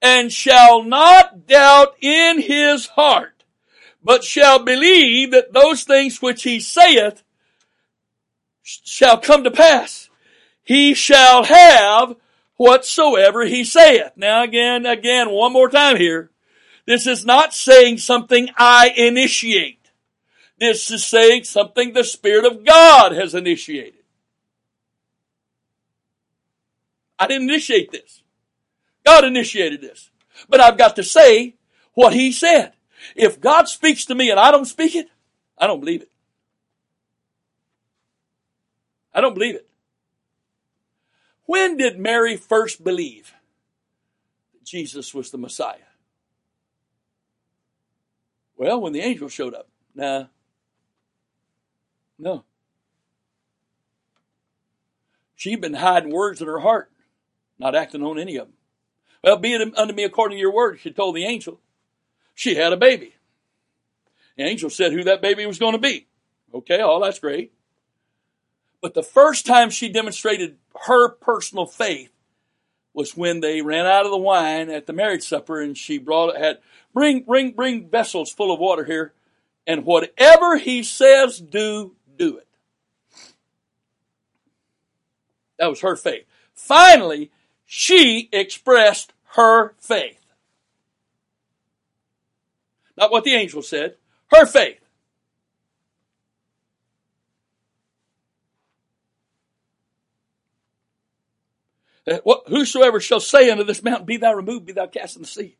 [0.00, 3.44] and shall not doubt in his heart,
[4.02, 7.22] but shall believe that those things which he saith
[8.62, 10.08] shall come to pass.
[10.62, 12.16] He shall have
[12.56, 14.12] whatsoever he saith.
[14.16, 16.30] Now again, again, one more time here.
[16.86, 19.85] This is not saying something I initiate.
[20.58, 24.00] This is saying something the Spirit of God has initiated.
[27.18, 28.22] I didn't initiate this.
[29.04, 30.10] God initiated this.
[30.48, 31.54] But I've got to say
[31.94, 32.72] what He said.
[33.14, 35.08] If God speaks to me and I don't speak it,
[35.58, 36.10] I don't believe it.
[39.14, 39.68] I don't believe it.
[41.44, 43.32] When did Mary first believe
[44.64, 45.78] Jesus was the Messiah?
[48.56, 49.68] Well, when the angel showed up.
[49.94, 50.26] Nah.
[52.18, 52.44] No.
[55.34, 56.90] She'd been hiding words in her heart,
[57.58, 58.54] not acting on any of them.
[59.22, 61.60] Well, be it unto me according to your word, she told the angel
[62.34, 63.14] she had a baby.
[64.36, 66.06] The angel said who that baby was going to be.
[66.54, 67.52] Okay, all that's great.
[68.80, 72.12] But the first time she demonstrated her personal faith
[72.92, 76.36] was when they ran out of the wine at the marriage supper and she brought
[76.36, 76.58] had
[76.94, 79.12] bring bring bring vessels full of water here
[79.66, 82.46] and whatever he says do do it.
[85.58, 86.24] That was her faith.
[86.54, 87.30] Finally,
[87.64, 90.20] she expressed her faith.
[92.96, 93.96] Not what the angel said,
[94.28, 94.80] her faith.
[102.22, 105.28] What, whosoever shall say unto this mountain, Be thou removed, be thou cast in the
[105.28, 105.56] sea.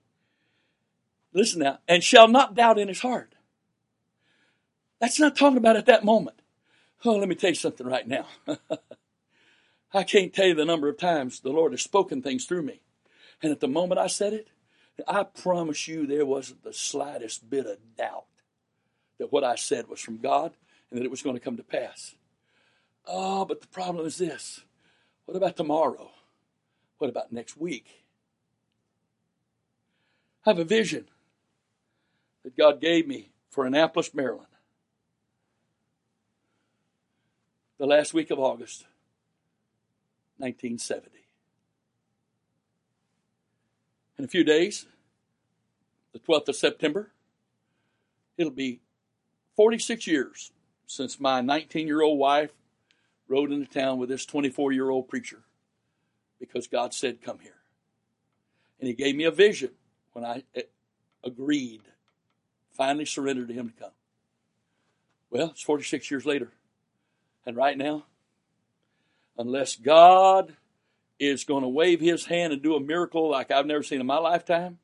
[1.32, 3.34] Listen now, and shall not doubt in his heart.
[5.00, 6.40] That's not talking about at that moment.
[7.05, 8.26] Oh, let me tell you something right now.
[9.92, 12.80] I can't tell you the number of times the Lord has spoken things through me.
[13.42, 14.49] And at the moment I said it,
[15.07, 18.24] I promise you there wasn't the slightest bit of doubt
[19.18, 20.53] that what I said was from God
[20.90, 22.14] and that it was going to come to pass.
[23.07, 24.62] Oh, but the problem is this.
[25.26, 26.11] What about tomorrow?
[26.99, 28.05] What about next week?
[30.44, 31.07] I have a vision
[32.44, 34.47] that God gave me for Annapolis, Maryland.
[37.79, 38.87] The last week of August,
[40.39, 41.11] 1970.
[44.18, 44.87] In a few days,
[46.14, 47.12] the 12th of September,
[48.39, 48.81] it'll be
[49.57, 50.53] 46 years
[50.87, 52.53] since my 19 year old wife
[53.29, 55.43] rode into town with this 24 year old preacher
[56.41, 57.59] because God said, Come here.
[58.81, 59.72] And He gave me a vision
[60.14, 60.62] when I eh,
[61.22, 61.83] agreed,
[62.72, 63.93] finally surrendered to Him to come.
[65.29, 66.53] Well, it's 46 years later.
[67.47, 68.05] And right now,
[69.38, 70.57] unless God
[71.18, 74.07] is going to wave His hand and do a miracle like I've never seen in
[74.07, 74.78] my lifetime,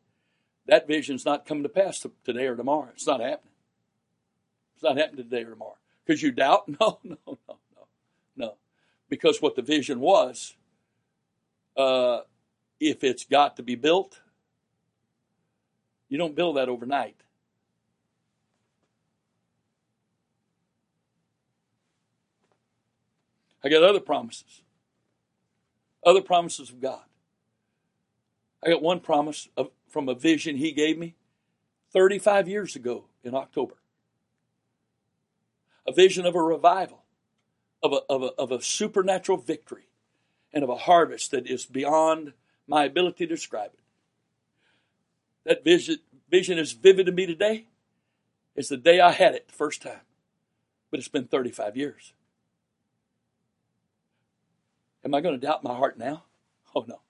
[0.66, 2.88] that vision's not coming to pass today or tomorrow.
[2.94, 3.52] It's not happening.
[4.74, 5.76] It's not happening today or tomorrow.
[6.06, 6.64] Because you doubt?
[6.80, 7.86] No, no, no, no,
[8.36, 8.54] no.
[9.08, 10.54] Because what the vision was,
[11.76, 12.20] uh,
[12.78, 14.20] if it's got to be built,
[16.08, 17.16] you don't build that overnight.
[23.64, 24.62] I got other promises.
[26.04, 27.02] Other promises of God.
[28.64, 31.14] I got one promise of, from a vision He gave me
[31.92, 33.74] 35 years ago in October
[35.86, 37.02] a vision of a revival,
[37.82, 39.88] of a, of a, of a supernatural victory,
[40.52, 42.32] and of a harvest that is beyond
[42.68, 43.80] my ability to describe it.
[45.44, 45.96] That vision,
[46.30, 47.66] vision is vivid to me today
[48.54, 50.02] It's the day I had it the first time,
[50.90, 52.12] but it's been 35 years.
[55.05, 56.24] Am I going to doubt my heart now?
[56.74, 57.00] Oh, no.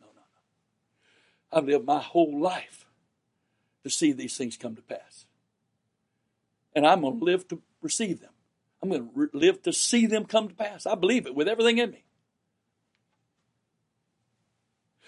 [0.00, 1.58] No, no, no.
[1.58, 2.86] I've lived my whole life
[3.82, 5.26] to see these things come to pass.
[6.74, 8.30] And I'm going to live to receive them.
[8.82, 10.86] I'm going to re- live to see them come to pass.
[10.86, 12.04] I believe it with everything in me.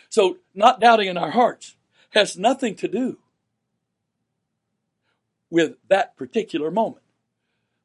[0.08, 1.76] So, not doubting in our hearts
[2.10, 3.18] has nothing to do
[5.50, 7.02] with that particular moment.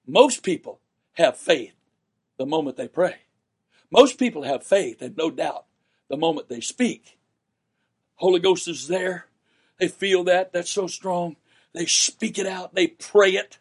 [0.05, 0.79] Most people
[1.13, 1.73] have faith
[2.37, 3.15] the moment they pray.
[3.91, 5.65] Most people have faith and no doubt
[6.09, 7.17] the moment they speak.
[8.15, 9.25] Holy Ghost is there.
[9.79, 10.51] They feel that.
[10.51, 11.37] That's so strong.
[11.73, 12.75] They speak it out.
[12.75, 13.57] They pray it.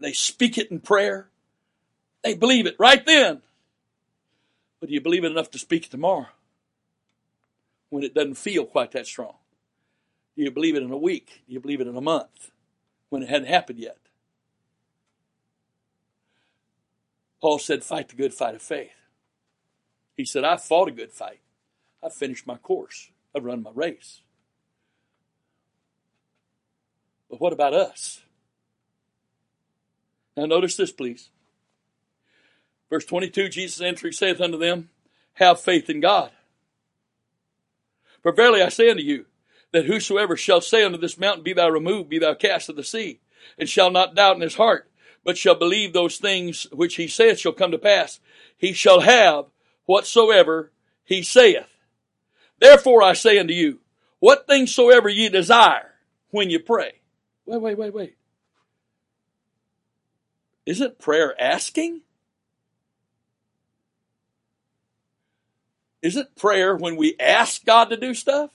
[0.00, 1.28] They speak it in prayer.
[2.24, 3.42] They believe it right then.
[4.80, 6.28] But do you believe it enough to speak it tomorrow
[7.90, 9.34] when it doesn't feel quite that strong?
[10.36, 11.42] Do you believe it in a week?
[11.46, 12.50] Do you believe it in a month
[13.10, 13.98] when it hadn't happened yet?
[17.40, 19.01] Paul said, Fight the good fight of faith.
[20.16, 21.40] He said, I fought a good fight.
[22.02, 23.10] I finished my course.
[23.34, 24.20] I've run my race.
[27.30, 28.20] But what about us?
[30.36, 31.30] Now, notice this, please.
[32.90, 34.90] Verse 22 Jesus answering saith unto them,
[35.34, 36.30] Have faith in God.
[38.22, 39.26] For verily I say unto you,
[39.72, 42.84] that whosoever shall say unto this mountain, Be thou removed, be thou cast to the
[42.84, 43.20] sea,
[43.58, 44.90] and shall not doubt in his heart,
[45.24, 48.20] but shall believe those things which he saith shall come to pass,
[48.56, 49.46] he shall have
[49.92, 50.72] whatsoever
[51.04, 51.68] he saith.
[52.58, 53.80] Therefore I say unto you,
[54.20, 55.92] what things soever ye desire
[56.30, 56.92] when you pray.
[57.44, 58.16] Wait, wait, wait, wait.
[60.64, 62.00] Isn't prayer asking?
[66.00, 68.50] Isn't prayer when we ask God to do stuff?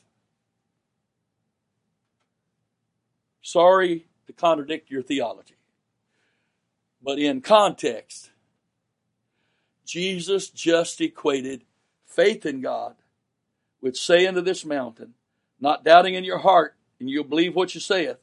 [3.44, 5.56] Sorry to contradict your theology.
[7.04, 8.32] But in context,
[9.88, 11.64] Jesus just equated
[12.06, 12.96] faith in God
[13.82, 15.14] with saying to this mountain,
[15.62, 18.18] not doubting in your heart, and you'll believe what you saith.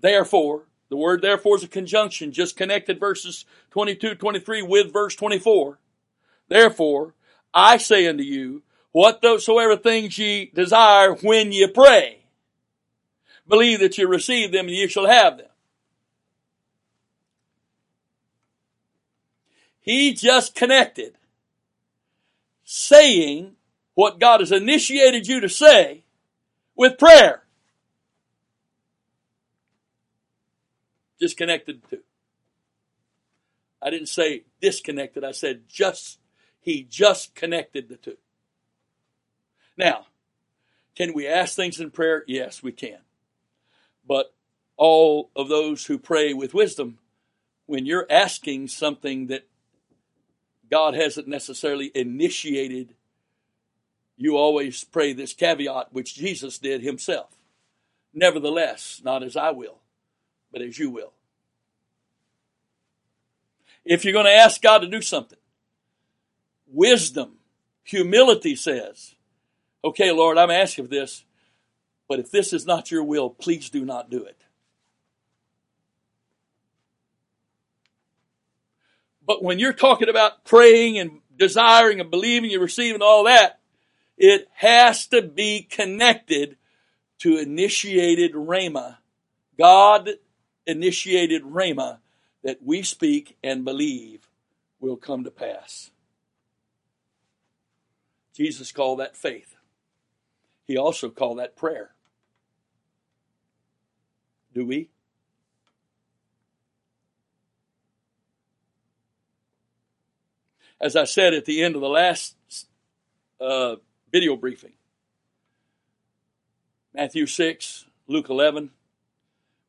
[0.00, 5.80] Therefore, the word therefore is a conjunction, just connected verses 22, 23 with verse 24.
[6.48, 7.14] Therefore,
[7.52, 8.62] I say unto you,
[8.92, 12.20] whatsoever things ye desire when ye pray,
[13.48, 15.48] believe that you receive them and ye shall have them.
[19.88, 21.14] He just connected
[22.62, 23.52] saying
[23.94, 26.04] what God has initiated you to say
[26.76, 27.44] with prayer.
[31.18, 32.02] Just connected two.
[33.80, 35.24] I didn't say disconnected.
[35.24, 36.18] I said just,
[36.60, 38.18] he just connected the two.
[39.78, 40.08] Now,
[40.96, 42.24] can we ask things in prayer?
[42.26, 42.98] Yes, we can.
[44.06, 44.34] But
[44.76, 46.98] all of those who pray with wisdom,
[47.64, 49.47] when you're asking something that
[50.70, 52.94] God hasn't necessarily initiated,
[54.16, 57.30] you always pray this caveat, which Jesus did himself.
[58.12, 59.78] Nevertheless, not as I will,
[60.52, 61.12] but as you will.
[63.84, 65.38] If you're going to ask God to do something,
[66.66, 67.38] wisdom,
[67.84, 69.14] humility says,
[69.84, 71.24] okay, Lord, I'm asking for this,
[72.08, 74.42] but if this is not your will, please do not do it.
[79.28, 83.60] But when you're talking about praying and desiring and believing and receiving all that,
[84.16, 86.56] it has to be connected
[87.18, 88.96] to initiated rhema.
[89.58, 90.08] God
[90.66, 91.98] initiated rhema
[92.42, 94.30] that we speak and believe
[94.80, 95.90] will come to pass.
[98.34, 99.56] Jesus called that faith.
[100.66, 101.90] He also called that prayer.
[104.54, 104.88] Do we?
[110.80, 112.36] As I said at the end of the last
[113.40, 113.76] uh,
[114.12, 114.72] video briefing.
[116.94, 118.70] Matthew 6, Luke 11,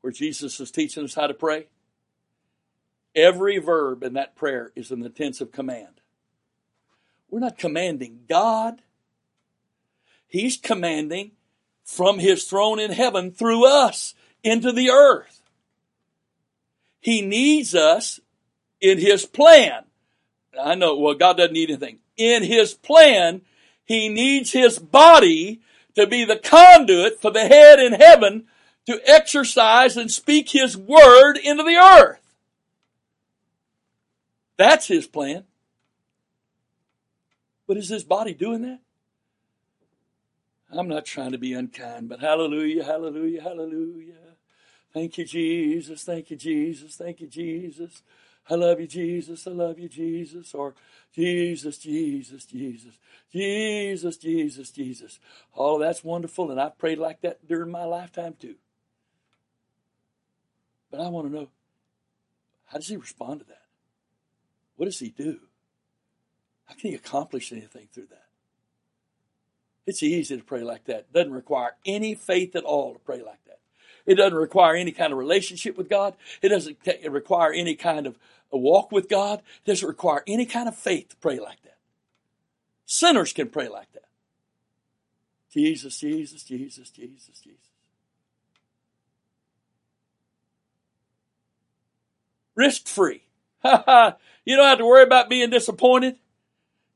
[0.01, 1.67] where Jesus is teaching us how to pray.
[3.15, 6.01] Every verb in that prayer is in the tense of command.
[7.29, 8.81] We're not commanding God.
[10.27, 11.31] He's commanding
[11.83, 15.41] from his throne in heaven through us into the earth.
[16.99, 18.19] He needs us
[18.79, 19.83] in his plan.
[20.59, 21.99] I know, well, God doesn't need anything.
[22.17, 23.41] In His plan,
[23.85, 25.61] He needs His body
[25.95, 28.45] to be the conduit for the head in heaven
[28.85, 32.19] to exercise and speak His word into the earth.
[34.57, 35.43] That's His plan.
[37.67, 38.79] But is His body doing that?
[40.71, 44.13] I'm not trying to be unkind, but hallelujah, hallelujah, hallelujah.
[44.93, 46.03] Thank you, Jesus.
[46.03, 46.95] Thank you, Jesus.
[46.95, 48.03] Thank you, Jesus.
[48.49, 49.45] I love you, Jesus.
[49.45, 50.53] I love you, Jesus.
[50.55, 50.73] Or
[51.13, 52.97] Jesus, Jesus, Jesus.
[53.31, 55.19] Jesus, Jesus, Jesus.
[55.55, 56.49] Oh, that's wonderful.
[56.49, 58.55] And I've prayed like that during my lifetime too.
[60.89, 61.49] But I want to know
[62.65, 63.61] how does he respond to that?
[64.75, 65.39] What does he do?
[66.65, 68.25] How can he accomplish anything through that?
[69.85, 70.97] It's easy to pray like that.
[70.97, 73.59] It doesn't require any faith at all to pray like that.
[74.09, 76.15] It doesn't require any kind of relationship with God.
[76.41, 78.17] It doesn't require any kind of
[78.51, 79.43] walk with God.
[79.63, 81.77] It doesn't require any kind of faith to pray like that.
[82.87, 84.05] Sinners can pray like that.
[85.53, 87.59] Jesus, Jesus, Jesus, Jesus, Jesus.
[92.55, 93.21] Risk free.
[93.63, 96.15] you don't have to worry about being disappointed.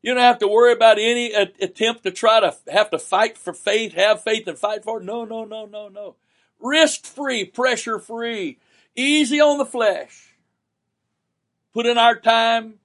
[0.02, 3.54] You don't have to worry about any attempt to try to have to fight for
[3.54, 5.06] faith, have faith and fight for it.
[5.06, 6.16] No, no, no, no, no.
[6.64, 8.58] Risk free, pressure free,
[8.96, 10.34] easy on the flesh
[11.74, 12.76] put in our time,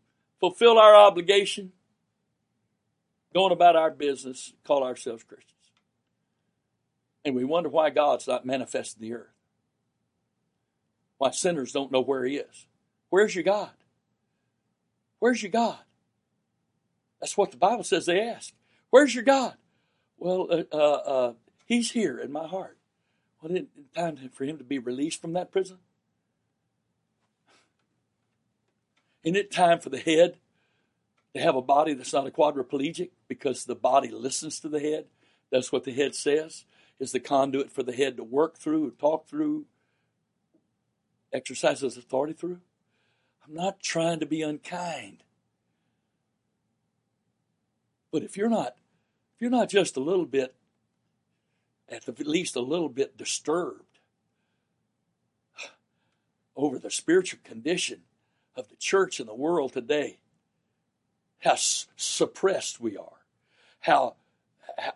[0.41, 1.73] fulfill our obligation,
[3.35, 5.55] going about our business, call ourselves Christians.
[7.25, 9.35] And we wonder why God's not manifested in the earth.
[11.19, 12.67] Why sinners don't know where He is.
[13.11, 13.71] Where's your God?
[15.19, 15.79] Where's your God?
[17.21, 18.55] That's what the Bible says they ask.
[18.91, 19.55] Where's your God?
[20.17, 21.33] Well, uh, uh, uh,
[21.67, 22.78] He's here in my heart.
[23.41, 25.79] Well, it time for Him to be released from that prison?
[29.23, 30.39] Isn't it time for the head
[31.35, 35.07] to have a body that's not a quadriplegic because the body listens to the head?
[35.51, 36.65] That's what the head says,
[36.99, 39.67] is the conduit for the head to work through, talk through,
[41.33, 42.61] exercise his authority through.
[43.47, 45.23] I'm not trying to be unkind.
[48.11, 48.77] But if you're not,
[49.35, 50.55] if you're not just a little bit,
[51.91, 53.99] at the least a little bit disturbed
[56.57, 58.03] over the spiritual condition
[58.57, 60.19] of the church and the world today,
[61.41, 63.23] how suppressed we are,
[63.81, 64.15] how,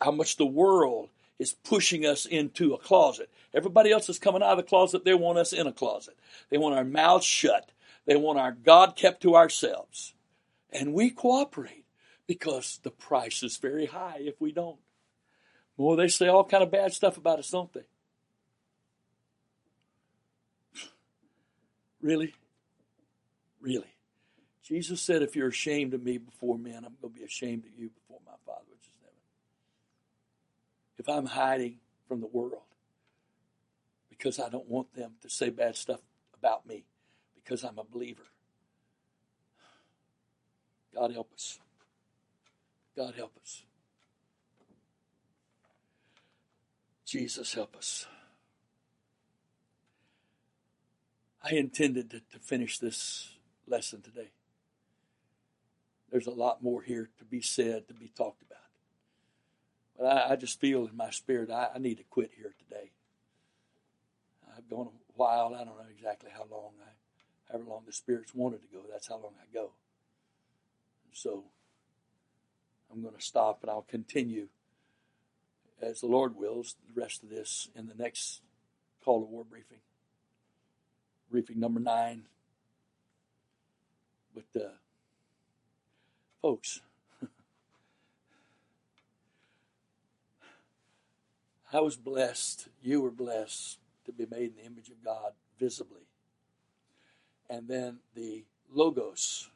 [0.01, 3.30] how much the world is pushing us into a closet.
[3.55, 5.05] Everybody else is coming out of the closet.
[5.05, 6.16] They want us in a closet.
[6.51, 7.70] They want our mouths shut.
[8.07, 10.14] They want our God kept to ourselves.
[10.72, 11.84] And we cooperate
[12.26, 14.78] because the price is very high if we don't.
[15.82, 17.82] Well, they say all kind of bad stuff about us, don't they?
[22.00, 22.34] Really?
[23.60, 23.92] Really.
[24.62, 27.76] Jesus said, If you're ashamed of me before men, I'm going to be ashamed of
[27.76, 29.16] you before my Father which is heaven.
[30.98, 32.62] If I'm hiding from the world
[34.08, 36.00] because I don't want them to say bad stuff
[36.38, 36.84] about me
[37.34, 38.22] because I'm a believer,
[40.94, 41.58] God help us.
[42.96, 43.64] God help us.
[47.12, 48.06] Jesus help us.
[51.44, 53.34] I intended to, to finish this
[53.66, 54.30] lesson today.
[56.10, 58.64] There's a lot more here to be said, to be talked about.
[59.98, 62.92] But I, I just feel in my spirit I, I, need to quit here today.
[64.56, 65.54] I've gone a while.
[65.54, 66.72] I don't know exactly how long.
[66.82, 69.72] I, however long the Spirit's wanted to go, that's how long I go.
[71.12, 71.44] So
[72.90, 74.48] I'm going to stop and I'll continue
[75.82, 78.40] as the Lord wills the rest of this in the next
[79.04, 79.78] call to war briefing.
[81.30, 82.24] Briefing number nine.
[84.34, 84.68] But, uh,
[86.40, 86.80] folks,
[91.72, 96.06] I was blessed, you were blessed to be made in the image of God visibly.
[97.50, 99.50] And then the Logos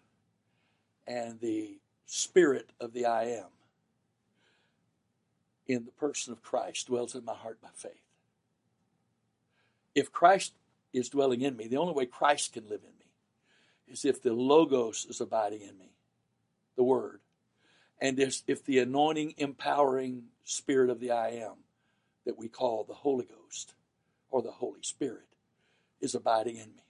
[1.06, 3.55] and the Spirit of the I Am
[5.66, 7.92] in the person of Christ dwells in my heart by faith.
[9.94, 10.52] If Christ
[10.92, 13.06] is dwelling in me, the only way Christ can live in me
[13.88, 15.90] is if the Logos is abiding in me,
[16.76, 17.20] the Word,
[18.00, 21.54] and if, if the anointing, empowering Spirit of the I Am
[22.24, 23.74] that we call the Holy Ghost
[24.30, 25.28] or the Holy Spirit
[26.00, 26.84] is abiding in me.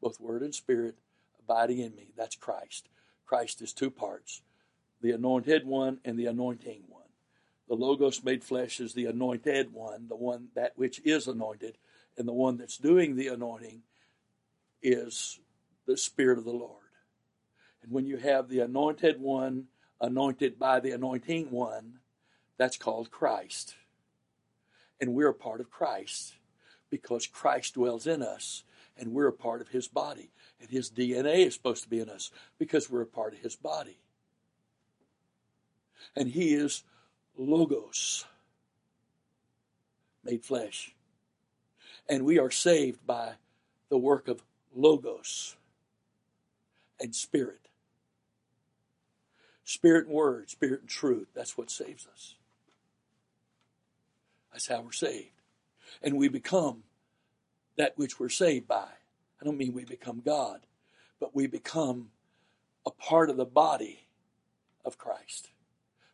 [0.00, 0.96] Both Word and Spirit
[1.38, 2.08] abiding in me.
[2.16, 2.88] That's Christ.
[3.24, 4.42] Christ is two parts
[5.00, 6.84] the anointed one and the anointing.
[7.72, 11.78] The Logos made flesh is the anointed one, the one that which is anointed,
[12.18, 13.80] and the one that's doing the anointing
[14.82, 15.40] is
[15.86, 16.84] the Spirit of the Lord.
[17.82, 19.68] And when you have the anointed one
[20.02, 22.00] anointed by the anointing one,
[22.58, 23.74] that's called Christ.
[25.00, 26.34] And we're a part of Christ
[26.90, 28.64] because Christ dwells in us
[28.98, 30.30] and we're a part of his body.
[30.60, 33.56] And his DNA is supposed to be in us because we're a part of his
[33.56, 33.96] body.
[36.14, 36.84] And he is
[37.36, 38.24] Logos,
[40.24, 40.94] made flesh.
[42.08, 43.34] And we are saved by
[43.88, 44.42] the work of
[44.74, 45.56] Logos
[47.00, 47.68] and Spirit.
[49.64, 51.28] Spirit and Word, Spirit and truth.
[51.34, 52.34] That's what saves us.
[54.52, 55.30] That's how we're saved.
[56.02, 56.82] And we become
[57.76, 58.88] that which we're saved by.
[59.40, 60.60] I don't mean we become God,
[61.18, 62.10] but we become
[62.84, 64.06] a part of the body
[64.84, 65.51] of Christ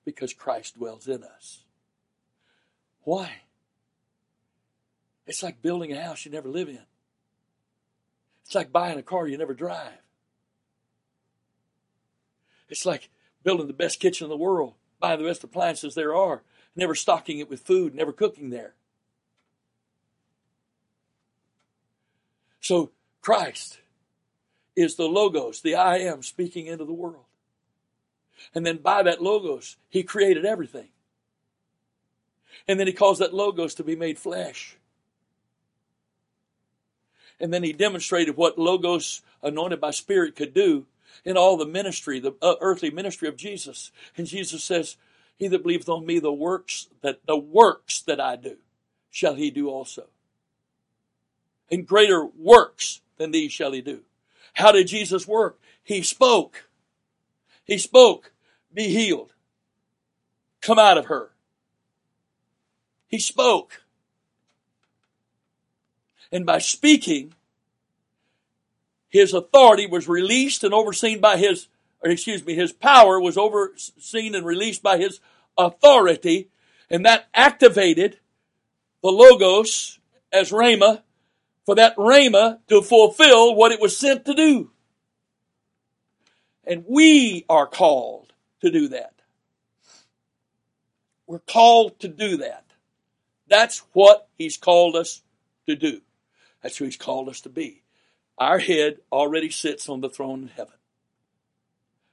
[0.08, 1.64] because Christ dwells in us.
[3.02, 3.42] Why?
[5.26, 6.80] It's like building a house you never live in.
[8.46, 10.00] It's like buying a car you never drive.
[12.70, 13.10] It's like
[13.42, 16.40] building the best kitchen in the world, buying the best appliances there are,
[16.74, 18.76] never stocking it with food, never cooking there.
[22.62, 23.80] So Christ
[24.74, 27.27] is the Logos, the I am speaking into the world.
[28.54, 30.88] And then by that Logos, He created everything.
[32.66, 34.76] And then He caused that Logos to be made flesh.
[37.40, 40.86] And then He demonstrated what Logos, anointed by Spirit, could do
[41.24, 43.90] in all the ministry, the uh, earthly ministry of Jesus.
[44.16, 44.96] And Jesus says,
[45.36, 48.56] He that believeth on me, the works that the works that I do,
[49.10, 50.06] shall he do also.
[51.70, 54.02] And greater works than these shall he do.
[54.54, 55.58] How did Jesus work?
[55.82, 56.67] He spoke.
[57.68, 58.32] He spoke,
[58.72, 59.34] be healed.
[60.62, 61.30] Come out of her.
[63.06, 63.82] He spoke.
[66.32, 67.34] And by speaking,
[69.10, 71.68] his authority was released and overseen by his,
[72.02, 75.20] or excuse me, his power was overseen and released by his
[75.56, 76.48] authority,
[76.90, 78.18] and that activated
[79.02, 79.98] the Logos
[80.32, 81.02] as Rhema
[81.66, 84.70] for that Rhema to fulfill what it was sent to do.
[86.68, 89.14] And we are called to do that.
[91.26, 92.64] We're called to do that.
[93.48, 95.22] That's what He's called us
[95.66, 96.02] to do.
[96.62, 97.82] That's who He's called us to be.
[98.36, 100.74] Our head already sits on the throne in heaven.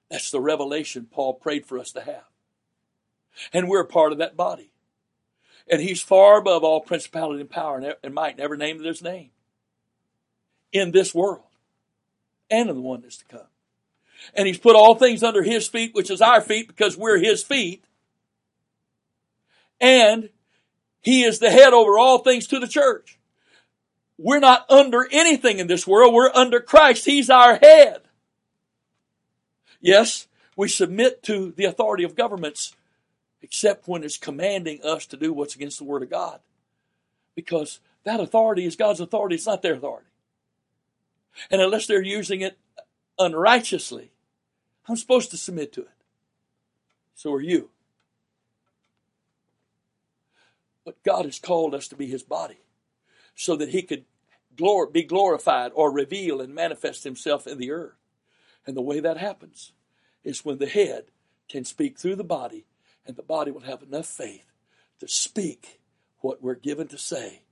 [0.10, 2.24] That's the revelation Paul prayed for us to have.
[3.52, 4.72] And we're a part of that body.
[5.70, 9.32] And he's far above all principality and power and might, never named his name
[10.72, 11.44] in this world
[12.50, 13.48] and in the one that's to come.
[14.34, 17.44] And he's put all things under his feet, which is our feet because we're his
[17.44, 17.84] feet.
[19.80, 20.30] And
[21.02, 23.20] he is the head over all things to the church.
[24.18, 26.14] We're not under anything in this world.
[26.14, 27.06] We're under Christ.
[27.06, 28.02] He's our head.
[29.82, 32.76] Yes, we submit to the authority of governments,
[33.42, 36.40] except when it's commanding us to do what's against the Word of God.
[37.36, 40.08] Because that authority is God's authority, it's not their authority.
[41.52, 42.58] And unless they're using it
[43.20, 44.12] unrighteously,
[44.88, 45.90] I'm supposed to submit to it.
[47.16, 47.70] So are you.
[50.84, 52.60] But God has called us to be His body
[53.36, 54.06] so that he could
[54.56, 57.98] glor- be glorified or reveal and manifest himself in the earth.
[58.66, 59.74] And the way that happens
[60.24, 61.06] is when the head
[61.50, 62.66] can speak through the body,
[63.06, 64.52] and the body will have enough faith
[65.00, 65.80] to speak
[66.22, 67.44] what we're given to say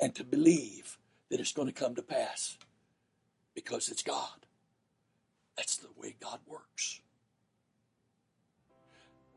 [0.00, 0.98] and to believe
[1.30, 2.56] that it's going to come to pass
[3.54, 4.39] because it's God.
[5.60, 7.02] That's the way God works.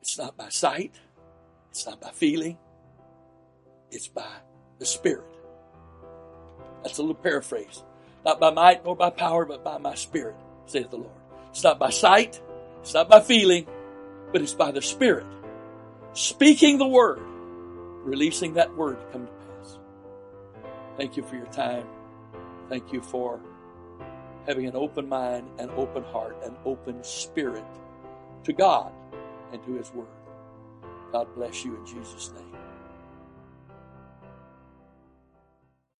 [0.02, 0.96] It's not by sight,
[1.70, 2.58] it's not by feeling,
[3.92, 4.32] it's by
[4.80, 5.28] the Spirit.
[6.82, 7.84] That's a little paraphrase.
[8.24, 11.12] Not by might nor by power, but by my Spirit, saith the Lord.
[11.50, 12.42] It's not by sight,
[12.80, 13.68] it's not by feeling,
[14.32, 15.28] but it's by the Spirit.
[16.14, 17.20] Speaking the word,
[18.06, 19.78] releasing that word to come to pass.
[20.96, 21.86] Thank you for your time.
[22.70, 23.42] Thank you for
[24.48, 27.66] having an open mind, an open heart, an open spirit
[28.44, 28.92] to God
[29.52, 30.08] and to His Word.
[31.12, 32.63] God bless you in Jesus' name.